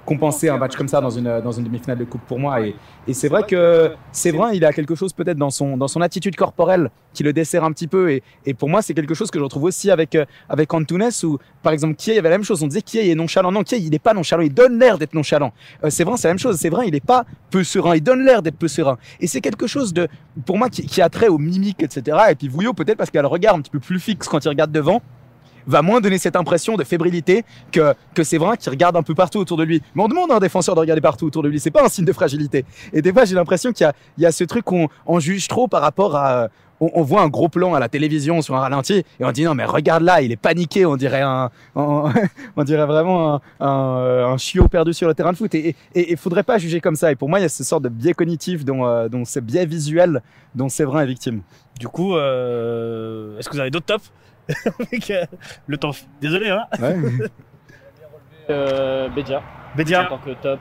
compenser 0.08 0.48
un 0.48 0.56
match 0.56 0.74
comme 0.74 0.88
ça 0.88 1.02
dans 1.02 1.10
une, 1.10 1.42
dans 1.42 1.52
une 1.52 1.64
demi-finale 1.64 1.98
de 1.98 2.04
coupe 2.04 2.22
pour 2.26 2.38
moi. 2.38 2.62
Et, 2.62 2.74
et 3.06 3.12
c'est 3.12 3.28
vrai 3.28 3.42
que 3.42 3.92
Séverin, 4.10 4.52
il 4.52 4.64
a 4.64 4.72
quelque 4.72 4.94
chose 4.94 5.12
peut-être 5.12 5.36
dans 5.36 5.50
son, 5.50 5.76
dans 5.76 5.86
son 5.86 6.00
attitude 6.00 6.34
corporelle 6.34 6.90
qui 7.12 7.22
le 7.22 7.34
dessert 7.34 7.62
un 7.62 7.72
petit 7.72 7.88
peu. 7.88 8.10
Et, 8.10 8.22
et 8.46 8.54
pour 8.54 8.70
moi, 8.70 8.80
c'est 8.80 8.94
quelque 8.94 9.12
chose 9.12 9.30
que 9.30 9.38
je 9.38 9.44
retrouve 9.44 9.64
aussi 9.64 9.90
avec, 9.90 10.16
avec 10.48 10.72
Antunes, 10.72 11.10
où 11.24 11.36
par 11.62 11.74
exemple, 11.74 11.94
Kiei, 11.96 12.14
il 12.14 12.18
avait 12.20 12.30
la 12.30 12.38
même 12.38 12.44
chose. 12.44 12.62
On 12.62 12.68
disait 12.68 12.80
Kiei 12.80 13.10
est 13.10 13.14
nonchalant. 13.14 13.52
Non, 13.52 13.62
Kiei, 13.62 13.80
il 13.80 13.90
n'est 13.90 13.98
pas 13.98 14.14
nonchalant. 14.14 14.42
Il 14.42 14.54
donne 14.54 14.78
l'air 14.78 14.96
d'être 14.96 15.12
nonchalant. 15.12 15.52
Euh, 15.84 15.90
Séverin, 15.90 16.16
c'est 16.16 16.28
la 16.28 16.34
même 16.34 16.38
chose. 16.38 16.56
Séverin, 16.56 16.84
il 16.84 16.92
n'est 16.92 17.00
pas 17.00 17.26
peu 17.50 17.62
serein. 17.62 17.94
Il 17.94 18.02
donne 18.02 18.24
l'air 18.24 18.40
d'être 18.40 18.56
peu 18.56 18.68
serein. 18.68 18.96
Et 19.20 19.26
c'est 19.26 19.42
quelque 19.42 19.66
chose 19.66 19.92
de, 19.92 20.08
pour 20.46 20.56
moi, 20.56 20.70
qui, 20.70 20.86
qui 20.86 21.02
a 21.02 21.10
trait 21.10 21.28
aux 21.28 21.38
mimiques, 21.38 21.82
etc. 21.82 22.16
Et 22.30 22.34
puis 22.34 22.48
Vouillot, 22.48 22.72
peut-être 22.72 22.96
parce 22.96 23.10
qu'il 23.10 23.18
a 23.18 23.22
le 23.22 23.28
regard 23.28 23.56
un 23.56 23.60
petit 23.60 23.70
peu 23.70 23.78
plus 23.78 24.00
fixe 24.00 24.26
quand 24.26 24.42
il 24.42 24.48
regarde 24.48 24.72
devant. 24.72 25.02
Va 25.68 25.82
moins 25.82 26.00
donner 26.00 26.18
cette 26.18 26.36
impression 26.36 26.76
de 26.76 26.84
fébrilité 26.84 27.44
que, 27.70 27.94
que 28.14 28.24
Séverin 28.24 28.56
qui 28.56 28.68
regarde 28.70 28.96
un 28.96 29.02
peu 29.02 29.14
partout 29.14 29.38
autour 29.38 29.56
de 29.56 29.64
lui. 29.64 29.82
Mais 29.94 30.02
on 30.02 30.08
demande 30.08 30.32
à 30.32 30.36
un 30.36 30.40
défenseur 30.40 30.74
de 30.74 30.80
regarder 30.80 31.00
partout 31.00 31.26
autour 31.26 31.42
de 31.42 31.48
lui, 31.48 31.60
c'est 31.60 31.70
pas 31.70 31.84
un 31.84 31.88
signe 31.88 32.04
de 32.04 32.12
fragilité. 32.12 32.64
Et 32.92 33.02
des 33.02 33.12
fois, 33.12 33.24
j'ai 33.24 33.34
l'impression 33.34 33.72
qu'il 33.72 33.84
y 33.84 33.88
a, 33.88 33.92
y 34.18 34.26
a 34.26 34.32
ce 34.32 34.44
truc 34.44 34.64
qu'on 34.64 34.88
on 35.06 35.20
juge 35.20 35.46
trop 35.48 35.68
par 35.68 35.82
rapport 35.82 36.16
à. 36.16 36.48
On, 36.80 36.92
on 36.94 37.02
voit 37.02 37.22
un 37.22 37.28
gros 37.28 37.48
plan 37.48 37.74
à 37.74 37.80
la 37.80 37.88
télévision 37.88 38.40
sur 38.40 38.54
un 38.54 38.60
ralenti 38.60 39.04
et 39.18 39.24
on 39.24 39.32
dit 39.32 39.42
non 39.42 39.56
mais 39.56 39.64
regarde 39.64 40.04
là 40.04 40.22
il 40.22 40.30
est 40.30 40.36
paniqué 40.36 40.86
on 40.86 40.94
dirait 40.96 41.22
un, 41.22 41.50
on 41.74 42.12
dirait 42.64 42.86
vraiment 42.86 43.40
euh, 43.60 44.24
un 44.24 44.36
chiot 44.36 44.68
perdu 44.68 44.94
sur 44.94 45.08
le 45.08 45.14
terrain 45.14 45.32
de 45.32 45.36
foot 45.36 45.52
et 45.56 45.74
il 45.96 46.16
faudrait 46.16 46.44
pas 46.44 46.56
juger 46.58 46.80
comme 46.80 46.94
ça 46.94 47.10
et 47.10 47.16
pour 47.16 47.28
moi 47.28 47.40
il 47.40 47.42
y 47.42 47.46
a 47.46 47.48
ce 47.48 47.64
sorte 47.64 47.82
de 47.82 47.88
biais 47.88 48.14
cognitif 48.14 48.64
dont, 48.64 48.86
euh, 48.86 49.08
dont 49.08 49.24
ce 49.24 49.40
biais 49.40 49.66
visuel 49.66 50.22
dont 50.54 50.68
Séverin 50.68 51.02
est 51.02 51.06
victime. 51.06 51.42
Du 51.78 51.88
coup, 51.88 52.16
euh, 52.16 53.38
est-ce 53.38 53.48
que 53.48 53.54
vous 53.54 53.60
avez 53.60 53.70
d'autres 53.70 53.86
tops? 53.86 54.12
Avec, 54.80 55.10
euh, 55.10 55.24
Le 55.66 55.76
temps. 55.76 55.90
Désolé, 56.20 56.50
hein 56.50 56.66
Euh, 58.50 59.10
Bédia. 59.10 59.40
en 59.40 59.76
Bédia. 59.76 60.04
tant 60.06 60.16
que 60.16 60.30
top 60.30 60.60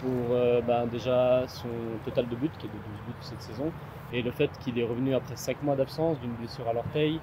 pour 0.00 0.10
euh, 0.32 0.60
ben, 0.60 0.86
déjà 0.86 1.44
son 1.46 1.68
total 2.04 2.28
de 2.28 2.34
buts, 2.34 2.50
qui 2.58 2.66
est 2.66 2.68
de 2.68 2.74
12 2.74 2.82
buts 3.06 3.14
cette 3.20 3.42
saison, 3.42 3.70
et 4.12 4.22
le 4.22 4.32
fait 4.32 4.50
qu'il 4.58 4.76
est 4.78 4.84
revenu 4.84 5.14
après 5.14 5.36
5 5.36 5.62
mois 5.62 5.76
d'absence 5.76 6.18
d'une 6.20 6.32
blessure 6.32 6.68
à 6.68 6.72
l'orteil, 6.72 7.20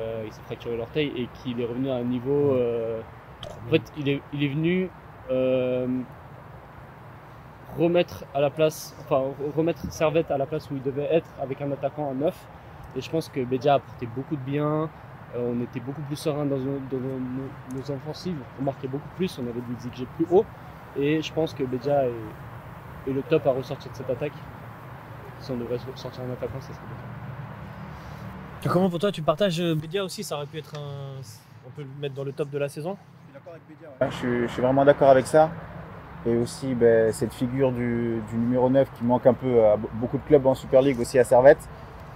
euh, 0.00 0.22
il 0.26 0.32
s'est 0.32 0.40
fracturé 0.46 0.74
l'orteil, 0.76 1.12
et 1.16 1.28
qu'il 1.42 1.60
est 1.60 1.66
revenu 1.66 1.90
à 1.90 1.96
un 1.96 2.04
niveau... 2.04 2.54
euh, 2.54 3.00
en 3.66 3.70
fait, 3.70 3.82
il 3.98 4.08
est, 4.08 4.22
il 4.32 4.42
est 4.42 4.48
venu 4.48 4.88
euh, 5.30 5.86
remettre 7.78 8.24
à 8.34 8.40
la 8.40 8.50
place, 8.50 8.96
enfin 9.04 9.22
remettre 9.56 9.80
Servette 9.92 10.30
à 10.30 10.38
la 10.38 10.46
place 10.46 10.70
où 10.70 10.76
il 10.76 10.82
devait 10.82 11.08
être 11.10 11.28
avec 11.42 11.60
un 11.60 11.70
attaquant 11.72 12.10
à 12.10 12.14
9, 12.14 12.34
et 12.96 13.00
je 13.00 13.10
pense 13.10 13.28
que 13.28 13.44
Bédia 13.44 13.74
a 13.74 13.76
apporté 13.76 14.06
beaucoup 14.06 14.36
de 14.36 14.40
bien, 14.40 14.88
on 15.36 15.60
était 15.62 15.80
beaucoup 15.80 16.00
plus 16.02 16.16
serein 16.16 16.44
dans, 16.46 16.56
nos, 16.58 16.78
dans 16.90 16.96
nos- 16.98 17.76
nos 17.78 17.90
offensives, 17.90 18.38
on 18.60 18.64
marquait 18.64 18.88
beaucoup 18.88 19.08
plus, 19.16 19.38
on 19.38 19.42
avait 19.42 19.60
des 19.60 19.86
exiger 19.86 20.06
plus 20.16 20.26
haut. 20.30 20.44
Et 20.96 21.20
je 21.22 21.32
pense 21.32 21.52
que 21.54 21.62
Bédia 21.64 22.06
est, 22.06 23.10
est 23.10 23.12
le 23.12 23.22
top 23.22 23.46
à 23.46 23.50
ressortir 23.52 23.90
de 23.92 23.96
cette 23.96 24.08
attaque. 24.10 24.32
Si 25.40 25.50
on 25.52 25.56
devrait 25.56 25.78
sortir 25.94 26.22
un 26.28 26.32
attaquant, 26.32 26.60
ça 26.60 26.68
serait 26.68 26.78
Bédia. 28.62 28.72
Comment 28.72 28.90
pour 28.90 28.98
toi 28.98 29.12
tu 29.12 29.22
partages 29.22 29.60
euh, 29.60 29.74
Bédia 29.74 30.02
aussi? 30.04 30.24
Ça 30.24 30.36
aurait 30.36 30.46
pu 30.46 30.58
être 30.58 30.74
un. 30.76 31.20
On 31.66 31.70
peut 31.70 31.82
le 31.82 32.00
mettre 32.00 32.14
dans 32.14 32.24
le 32.24 32.32
top 32.32 32.50
de 32.50 32.58
la 32.58 32.68
saison 32.68 32.96
Ouais, 34.00 34.08
Je 34.10 34.16
suis, 34.16 34.42
je 34.42 34.52
suis 34.52 34.62
vraiment 34.62 34.84
d'accord 34.84 35.10
avec 35.10 35.26
ça. 35.26 35.50
Et 36.26 36.36
aussi 36.36 36.74
ben, 36.74 37.12
cette 37.12 37.32
figure 37.32 37.70
du, 37.70 38.20
du 38.30 38.36
numéro 38.36 38.68
9 38.68 38.88
qui 38.98 39.04
manque 39.04 39.26
un 39.26 39.34
peu 39.34 39.64
à 39.64 39.76
be- 39.76 39.86
beaucoup 39.94 40.18
de 40.18 40.22
clubs 40.24 40.44
en 40.46 40.54
Super 40.54 40.82
League, 40.82 40.98
aussi 40.98 41.18
à 41.18 41.24
Servette. 41.24 41.58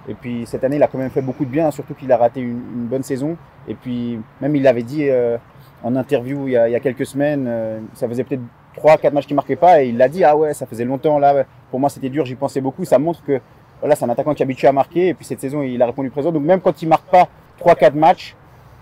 Et 0.08 0.14
puis 0.14 0.44
cette 0.46 0.64
année, 0.64 0.76
il 0.76 0.82
a 0.82 0.88
quand 0.88 0.98
même 0.98 1.10
fait 1.10 1.22
beaucoup 1.22 1.44
de 1.44 1.50
bien, 1.50 1.70
surtout 1.70 1.94
qu'il 1.94 2.10
a 2.12 2.16
raté 2.16 2.40
une, 2.40 2.62
une 2.74 2.86
bonne 2.86 3.02
saison. 3.02 3.36
Et 3.68 3.74
puis 3.74 4.20
même 4.40 4.56
il 4.56 4.62
l'avait 4.62 4.82
dit 4.82 5.08
euh, 5.08 5.38
en 5.84 5.94
interview 5.96 6.48
il 6.48 6.52
y 6.52 6.56
a, 6.56 6.68
il 6.68 6.72
y 6.72 6.76
a 6.76 6.80
quelques 6.80 7.06
semaines, 7.06 7.46
euh, 7.48 7.80
ça 7.94 8.08
faisait 8.08 8.24
peut-être 8.24 8.42
3-4 8.76 9.12
matchs 9.12 9.26
qu'il 9.26 9.36
marquait 9.36 9.56
pas. 9.56 9.82
Et 9.82 9.88
il 9.88 9.96
l'a 9.96 10.08
dit, 10.08 10.24
ah 10.24 10.36
ouais, 10.36 10.54
ça 10.54 10.66
faisait 10.66 10.84
longtemps 10.84 11.18
là. 11.18 11.44
Pour 11.70 11.80
moi, 11.80 11.88
c'était 11.88 12.08
dur, 12.08 12.24
j'y 12.24 12.34
pensais 12.34 12.60
beaucoup. 12.60 12.84
Ça 12.84 12.98
montre 12.98 13.22
que 13.24 13.40
voilà, 13.80 13.96
c'est 13.96 14.04
un 14.04 14.10
attaquant 14.10 14.34
qui 14.34 14.42
est 14.42 14.44
habitué 14.44 14.68
à 14.68 14.72
marquer. 14.72 15.08
Et 15.08 15.14
puis 15.14 15.24
cette 15.24 15.40
saison, 15.40 15.62
il 15.62 15.80
a 15.82 15.86
répondu 15.86 16.10
présent. 16.10 16.32
Donc 16.32 16.44
même 16.44 16.60
quand 16.60 16.82
il 16.82 16.88
marque 16.88 17.08
pas 17.10 17.28
3-4 17.60 17.94
matchs, 17.94 18.36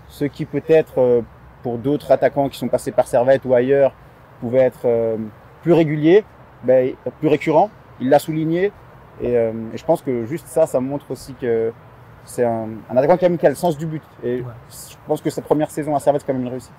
ce 0.07 0.25
qui 0.25 0.45
peut-être 0.45 0.99
euh, 0.99 1.21
pour 1.63 1.77
d'autres 1.77 2.11
attaquants 2.11 2.49
qui 2.49 2.57
sont 2.57 2.67
passés 2.67 2.91
par 2.91 3.07
Servette 3.07 3.45
ou 3.45 3.53
ailleurs 3.53 3.93
pouvait 4.39 4.59
être 4.59 4.81
euh, 4.85 5.17
plus 5.61 5.73
régulier, 5.73 6.23
ben, 6.63 6.93
plus 7.19 7.27
récurrent. 7.27 7.69
Il 7.99 8.09
l'a 8.09 8.19
souligné. 8.19 8.71
Et, 9.21 9.35
euh, 9.37 9.51
et 9.73 9.77
je 9.77 9.83
pense 9.85 10.01
que 10.01 10.25
juste 10.25 10.47
ça, 10.47 10.65
ça 10.67 10.79
montre 10.79 11.09
aussi 11.11 11.33
que 11.33 11.71
c'est 12.23 12.43
un, 12.45 12.69
un 12.89 12.97
attaquant 12.97 13.17
qui 13.17 13.25
a, 13.25 13.29
mis- 13.29 13.37
qui 13.37 13.45
a 13.45 13.49
le 13.49 13.55
sens 13.55 13.77
du 13.77 13.85
but. 13.85 14.01
Et 14.23 14.37
Ouais. 14.41 14.45
je 14.69 14.95
pense 15.07 15.21
que 15.21 15.29
cette 15.29 15.43
première 15.45 15.69
saison 15.71 15.95
à 15.95 15.99
Servette, 15.99 16.21
c'est 16.21 16.27
quand 16.27 16.33
même 16.33 16.43
une 16.43 16.49
réussite. 16.51 16.71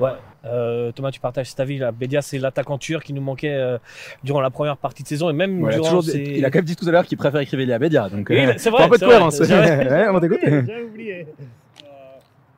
Ouais. 0.00 0.10
Euh, 0.46 0.90
Thomas, 0.92 1.10
tu 1.10 1.20
partages 1.20 1.50
cet 1.50 1.60
avis 1.60 1.76
là. 1.78 1.92
Bédia, 1.92 2.22
c'est 2.22 2.38
l'attaquant 2.38 2.78
tueur 2.78 3.02
qui 3.02 3.12
nous 3.12 3.20
manquait 3.20 3.52
euh, 3.54 3.76
durant 4.24 4.40
la 4.40 4.48
première 4.50 4.76
partie 4.78 5.02
de 5.02 5.08
saison 5.08 5.28
et 5.28 5.34
même 5.34 5.62
Ouais, 5.62 5.72
il, 5.72 5.74
a 5.74 5.76
durant 5.76 5.88
toujours- 5.88 6.04
ces- 6.04 6.18
il 6.18 6.44
a 6.44 6.50
quand 6.50 6.58
même 6.58 6.64
dit 6.64 6.76
tout 6.76 6.88
à 6.88 6.90
l'heure 6.92 7.04
qu'il 7.04 7.18
préfère 7.18 7.40
écrire 7.40 7.74
à 7.74 7.78
Bédia 7.78 8.08
donc 8.08 8.28
Oui, 8.30 8.38
euh, 8.46 8.54
c'est 8.56 8.70
vrai. 8.70 8.84
un 8.84 8.88
peu 8.88 8.96
de 8.98 9.04
cohérence. 9.04 9.42
j'avais- 9.42 9.90
Ouais, 9.90 10.08
on 10.08 10.18
t'écoute. 10.20 10.38
J'avais 10.42 10.82
oublié. 10.82 11.26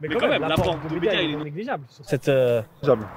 Mais, 0.02 0.08
quand 0.16 0.28
même, 0.28 0.42
l'apport 0.42 0.76
de 0.90 0.98
de 0.98 1.04
il 1.04 1.34
est 1.34 1.44
négligeable. 1.44 1.84
sur 1.88 2.04
Cette, 2.04 2.28
euh. 2.28 2.62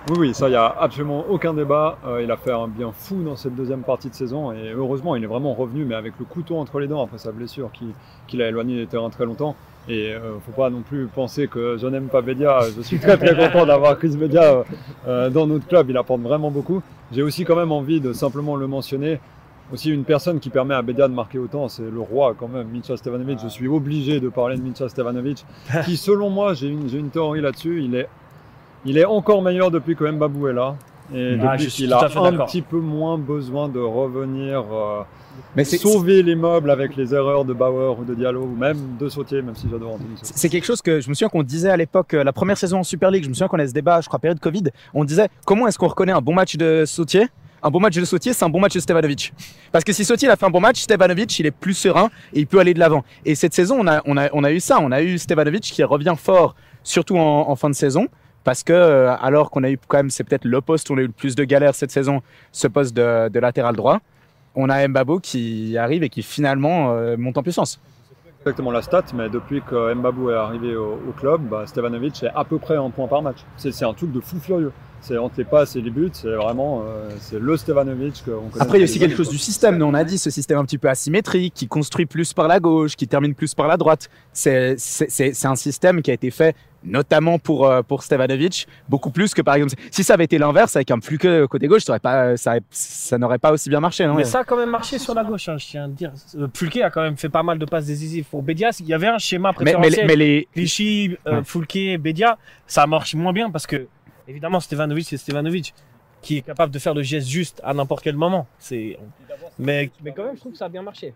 Oui, 0.09 0.17
oui, 0.19 0.33
ça, 0.33 0.47
il 0.47 0.51
n'y 0.51 0.55
a 0.55 0.67
absolument 0.79 1.25
aucun 1.27 1.53
débat. 1.53 1.97
Euh, 2.05 2.21
il 2.21 2.31
a 2.31 2.37
fait 2.37 2.51
un 2.51 2.67
bien 2.67 2.91
fou 2.91 3.23
dans 3.23 3.35
cette 3.35 3.55
deuxième 3.55 3.81
partie 3.81 4.09
de 4.09 4.15
saison 4.15 4.51
et 4.51 4.71
heureusement, 4.71 5.15
il 5.15 5.23
est 5.23 5.27
vraiment 5.27 5.53
revenu, 5.53 5.83
mais 5.83 5.95
avec 5.95 6.13
le 6.19 6.25
couteau 6.25 6.57
entre 6.57 6.79
les 6.79 6.87
dents 6.87 7.03
après 7.03 7.17
sa 7.17 7.31
blessure 7.31 7.71
qui, 7.71 7.87
qui 8.27 8.37
l'a 8.37 8.47
éloigné 8.47 8.77
des 8.77 8.87
terrains 8.87 9.09
très 9.09 9.25
longtemps. 9.25 9.55
Et 9.87 10.13
euh, 10.13 10.39
faut 10.45 10.51
pas 10.51 10.69
non 10.69 10.81
plus 10.81 11.05
penser 11.05 11.47
que 11.47 11.77
je 11.77 11.85
n'aime 11.85 12.07
pas 12.07 12.21
Bédia. 12.21 12.59
Je 12.75 12.81
suis 12.81 12.99
très 12.99 13.17
très 13.17 13.35
content 13.35 13.65
d'avoir 13.65 13.97
Chris 13.97 14.17
Bédia 14.17 14.43
euh, 14.43 14.63
euh, 15.07 15.29
dans 15.29 15.45
notre 15.45 15.67
club. 15.67 15.89
Il 15.89 15.97
apporte 15.97 16.21
vraiment 16.21 16.49
beaucoup. 16.49 16.81
J'ai 17.11 17.21
aussi 17.21 17.45
quand 17.45 17.55
même 17.55 17.71
envie 17.71 18.01
de 18.01 18.11
simplement 18.11 18.55
le 18.55 18.67
mentionner. 18.67 19.19
Aussi 19.73 19.89
une 19.89 20.03
personne 20.03 20.39
qui 20.39 20.49
permet 20.49 20.75
à 20.75 20.81
Bédia 20.81 21.07
de 21.07 21.13
marquer 21.13 21.39
autant, 21.39 21.67
c'est 21.69 21.89
le 21.89 21.99
roi 21.99 22.35
quand 22.37 22.47
même, 22.47 22.67
Mitja 22.67 22.97
Stevanovic. 22.97 23.39
Je 23.41 23.47
suis 23.47 23.67
obligé 23.67 24.19
de 24.19 24.29
parler 24.29 24.57
de 24.57 24.61
Mitja 24.61 24.87
Stevanovic, 24.89 25.43
qui 25.85 25.97
selon 25.97 26.29
moi, 26.29 26.53
j'ai 26.53 26.67
une, 26.67 27.09
théorie 27.09 27.41
là-dessus, 27.41 27.83
il 27.83 27.95
est, 27.95 28.07
il 28.85 28.97
est 28.97 29.05
encore 29.05 29.41
meilleur 29.41 29.71
depuis 29.71 29.95
que 29.95 30.03
Mbabou 30.03 30.47
est 30.49 30.53
là. 30.53 30.75
Et 31.13 31.37
Ah, 31.41 31.55
depuis 31.55 31.67
qu'il 31.67 31.93
a 31.93 32.03
un 32.03 32.45
petit 32.45 32.61
peu 32.61 32.79
moins 32.79 33.17
besoin 33.17 33.69
de 33.69 33.79
revenir 33.79 34.63
euh, 34.71 35.01
Mais 35.55 35.63
sauver 35.63 36.23
les 36.23 36.35
meubles 36.35 36.71
avec 36.71 36.95
les 36.95 37.13
erreurs 37.13 37.45
de 37.45 37.53
Bauer 37.53 37.99
ou 37.99 38.03
de 38.03 38.15
Diallo, 38.15 38.43
ou 38.43 38.55
même 38.55 38.97
de 38.99 39.09
Sautier, 39.09 39.41
même 39.41 39.55
si 39.55 39.67
j'adore 39.69 39.93
Anthony 39.93 40.17
Sautier. 40.17 40.33
C'est 40.35 40.49
quelque 40.49 40.65
chose 40.65 40.81
que 40.81 41.01
je 41.01 41.09
me 41.09 41.13
souviens 41.13 41.29
qu'on 41.29 41.43
disait 41.43 41.69
à 41.69 41.77
l'époque, 41.77 42.13
euh, 42.13 42.23
la 42.23 42.33
première 42.33 42.57
saison 42.57 42.79
en 42.79 42.83
Super 42.83 43.11
League, 43.11 43.23
je 43.23 43.29
me 43.29 43.33
souviens 43.33 43.47
qu'on 43.47 43.59
avait 43.59 43.67
ce 43.67 43.73
débat, 43.73 44.01
je 44.01 44.07
crois, 44.07 44.19
période 44.19 44.39
Covid, 44.39 44.65
on 44.93 45.03
disait 45.05 45.29
comment 45.45 45.67
est-ce 45.67 45.77
qu'on 45.77 45.87
reconnaît 45.87 46.11
un 46.11 46.21
bon 46.21 46.33
match 46.33 46.55
de 46.55 46.83
Sautier? 46.85 47.27
Un 47.65 47.71
bon 47.71 47.79
match 47.79 47.95
de 47.95 48.05
Sautier, 48.05 48.31
c'est 48.33 48.45
un 48.45 48.49
bon 48.49 48.59
match 48.59 48.75
de 48.75 48.79
Stevanovic. 48.79 49.33
Parce 49.71 49.83
que 49.83 49.91
si 49.91 50.05
Sautier 50.05 50.29
a 50.29 50.35
fait 50.35 50.45
un 50.45 50.51
bon 50.51 50.61
match, 50.61 50.81
Stevanovic 50.81 51.39
il 51.39 51.47
est 51.47 51.51
plus 51.51 51.73
serein 51.73 52.11
et 52.31 52.41
il 52.41 52.47
peut 52.47 52.59
aller 52.59 52.75
de 52.75 52.79
l'avant. 52.79 53.03
Et 53.25 53.33
cette 53.33 53.55
saison, 53.55 53.77
on 53.79 53.87
a, 53.87 54.03
on, 54.05 54.17
a, 54.17 54.29
on 54.33 54.43
a 54.43 54.51
eu 54.51 54.59
ça. 54.59 54.77
On 54.79 54.91
a 54.91 55.01
eu 55.01 55.17
Stevanovic 55.17 55.63
qui 55.63 55.83
revient 55.83 56.13
fort, 56.15 56.55
surtout 56.83 57.17
en, 57.17 57.55
fin 57.55 57.69
de 57.71 57.75
saison. 57.75 58.07
Parce 58.43 58.61
que, 58.61 58.73
euh, 58.73 59.15
alors 59.19 59.49
qu'on 59.49 59.63
a 59.63 59.71
eu 59.71 59.79
quand 59.87 59.97
même, 59.97 60.11
c'est 60.11 60.23
peut-être 60.23 60.45
le 60.45 60.61
poste 60.61 60.91
où 60.91 60.93
on 60.93 60.97
a 60.97 61.01
eu 61.01 61.07
le 61.07 61.11
plus 61.11 61.33
de 61.33 61.43
galères 61.43 61.73
cette 61.73 61.89
saison, 61.89 62.21
ce 62.51 62.67
poste 62.67 62.95
de, 62.95 63.39
latéral 63.39 63.75
droit, 63.75 63.99
on 64.53 64.69
a 64.69 64.87
Mbabo 64.87 65.19
qui 65.19 65.75
arrive 65.79 66.03
et 66.03 66.09
qui 66.09 66.21
finalement 66.21 66.93
euh, 66.93 67.17
monte 67.17 67.39
en 67.39 67.43
puissance. 67.43 67.81
exactement 68.41 68.69
la 68.69 68.83
stat, 68.83 69.05
mais 69.15 69.27
depuis 69.29 69.63
que 69.63 69.95
Mbabou 69.95 70.29
est 70.29 70.35
arrivé 70.35 70.75
au, 70.75 71.13
club, 71.17 71.41
bah, 71.49 71.63
Stevanovic 71.65 72.21
est 72.21 72.31
à 72.35 72.43
peu 72.43 72.59
près 72.59 72.75
un 72.75 72.91
point 72.91 73.07
par 73.07 73.23
match. 73.23 73.39
C'est 73.57 73.83
un 73.83 73.93
truc 73.95 74.11
de 74.11 74.19
fou 74.19 74.39
furieux. 74.39 74.71
C'est 75.07 75.17
entre 75.19 75.35
les 75.37 75.43
passes 75.43 75.75
et 75.75 75.81
les 75.81 75.91
buts, 75.91 76.09
c'est 76.13 76.33
vraiment 76.33 76.81
euh, 76.83 77.09
c'est 77.19 77.39
le 77.39 77.57
Stevanovic 77.57 78.23
qu'on 78.25 78.49
connaît. 78.49 78.63
Après, 78.63 78.79
il 78.79 78.81
y 78.81 78.83
a 78.83 78.85
aussi 78.85 78.97
quelque 78.97 79.15
chose 79.15 79.29
du 79.29 79.37
système. 79.37 79.77
Nous, 79.77 79.85
on 79.85 79.93
a 79.93 80.03
dit 80.03 80.17
ce 80.17 80.31
système 80.31 80.57
un 80.57 80.65
petit 80.65 80.79
peu 80.79 80.89
asymétrique, 80.89 81.53
qui 81.53 81.67
construit 81.67 82.07
plus 82.07 82.33
par 82.33 82.47
la 82.47 82.59
gauche, 82.59 82.95
qui 82.95 83.07
termine 83.07 83.35
plus 83.35 83.53
par 83.53 83.67
la 83.67 83.77
droite. 83.77 84.09
C'est 84.33 84.75
un 85.43 85.55
système 85.55 86.01
qui 86.01 86.09
a 86.09 86.13
été 86.15 86.31
fait 86.31 86.55
notamment 86.85 87.39
pour, 87.39 87.67
euh, 87.67 87.81
pour 87.81 88.03
Stevanovic, 88.03 88.67
beaucoup 88.87 89.09
plus 89.09 89.33
que 89.33 89.41
par 89.41 89.55
exemple. 89.55 89.73
Si 89.91 90.03
ça 90.03 90.13
avait 90.13 90.25
été 90.25 90.37
l'inverse, 90.37 90.75
avec 90.75 90.91
un 90.91 91.01
Fluke 91.01 91.47
côté 91.47 91.67
gauche, 91.67 91.83
ça, 91.83 91.93
aurait 91.93 91.99
pas, 91.99 92.37
ça, 92.37 92.55
ça 92.69 93.17
n'aurait 93.17 93.39
pas 93.39 93.51
aussi 93.51 93.69
bien 93.69 93.79
marché. 93.79 94.05
Non? 94.05 94.15
Mais 94.15 94.23
ça 94.23 94.39
a 94.39 94.43
quand 94.43 94.57
même 94.57 94.69
marché 94.69 94.99
sur 94.99 95.13
la 95.13 95.23
gauche, 95.23 95.49
hein, 95.49 95.57
je 95.57 95.65
tiens 95.65 95.85
à 95.85 95.87
dire. 95.87 96.11
Euh, 96.37 96.47
Fulke 96.53 96.77
a 96.77 96.89
quand 96.89 97.01
même 97.01 97.17
fait 97.17 97.29
pas 97.29 97.43
mal 97.43 97.57
de 97.57 97.65
passes 97.65 97.85
décisives 97.85 98.25
pour 98.25 98.43
Bédia. 98.43 98.69
Il 98.79 98.87
y 98.87 98.93
avait 98.93 99.07
un 99.07 99.17
schéma 99.17 99.51
mais, 99.59 99.65
mais, 99.65 99.71
préférentiel. 99.73 100.07
mais 100.07 100.15
les, 100.15 100.47
Clichy, 100.53 101.17
euh, 101.27 101.37
Ouais. 101.37 101.43
Fulke, 101.43 101.99
Bédia, 101.99 102.37
ça 102.67 102.85
marche 102.87 103.15
moins 103.15 103.33
bien 103.33 103.49
parce 103.49 103.67
que, 103.67 103.87
évidemment, 104.27 104.59
Stevanovic, 104.59 105.07
c'est 105.07 105.17
Stevanovic 105.17 105.73
qui 106.21 106.37
est 106.37 106.41
capable 106.41 106.73
de 106.73 106.79
faire 106.79 106.93
le 106.93 107.03
geste 107.03 107.27
juste 107.27 107.61
à 107.63 107.73
n'importe 107.73 108.03
quel 108.03 108.15
moment. 108.15 108.47
C'est... 108.57 108.97
Mais, 109.59 109.91
mais 110.03 110.11
quand 110.11 110.23
même, 110.23 110.35
je 110.35 110.39
trouve 110.39 110.53
que 110.53 110.57
ça 110.57 110.65
a 110.65 110.69
bien 110.69 110.81
marché. 110.81 111.13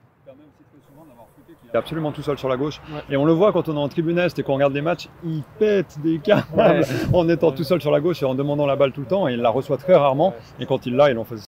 Il 1.71 1.75
est 1.75 1.77
absolument 1.77 2.11
tout 2.11 2.23
seul 2.23 2.37
sur 2.37 2.49
la 2.49 2.57
gauche. 2.57 2.81
Ouais. 2.91 3.01
Et 3.11 3.17
on 3.17 3.25
le 3.25 3.33
voit 3.33 3.53
quand 3.53 3.69
on 3.69 3.75
est 3.75 3.79
en 3.79 3.89
tribune 3.89 4.17
est 4.17 4.37
et 4.39 4.43
qu'on 4.43 4.55
regarde 4.55 4.73
les 4.73 4.81
matchs, 4.81 5.07
il 5.23 5.43
pète 5.59 5.99
des 6.01 6.17
câbles 6.17 6.45
en 7.13 7.29
étant 7.29 7.51
tout 7.51 7.63
seul 7.63 7.79
sur 7.79 7.91
la 7.91 7.99
gauche 7.99 8.23
et 8.23 8.25
en 8.25 8.33
demandant 8.33 8.65
la 8.65 8.75
balle 8.75 8.91
tout 8.91 9.01
le 9.01 9.07
temps. 9.07 9.27
Et 9.27 9.33
il 9.33 9.39
la 9.39 9.51
reçoit 9.51 9.77
très 9.77 9.95
rarement. 9.95 10.33
Et 10.59 10.65
quand 10.65 10.85
il 10.87 10.95
l'a, 10.95 11.11
il 11.11 11.17
en 11.17 11.25
fait 11.25 11.37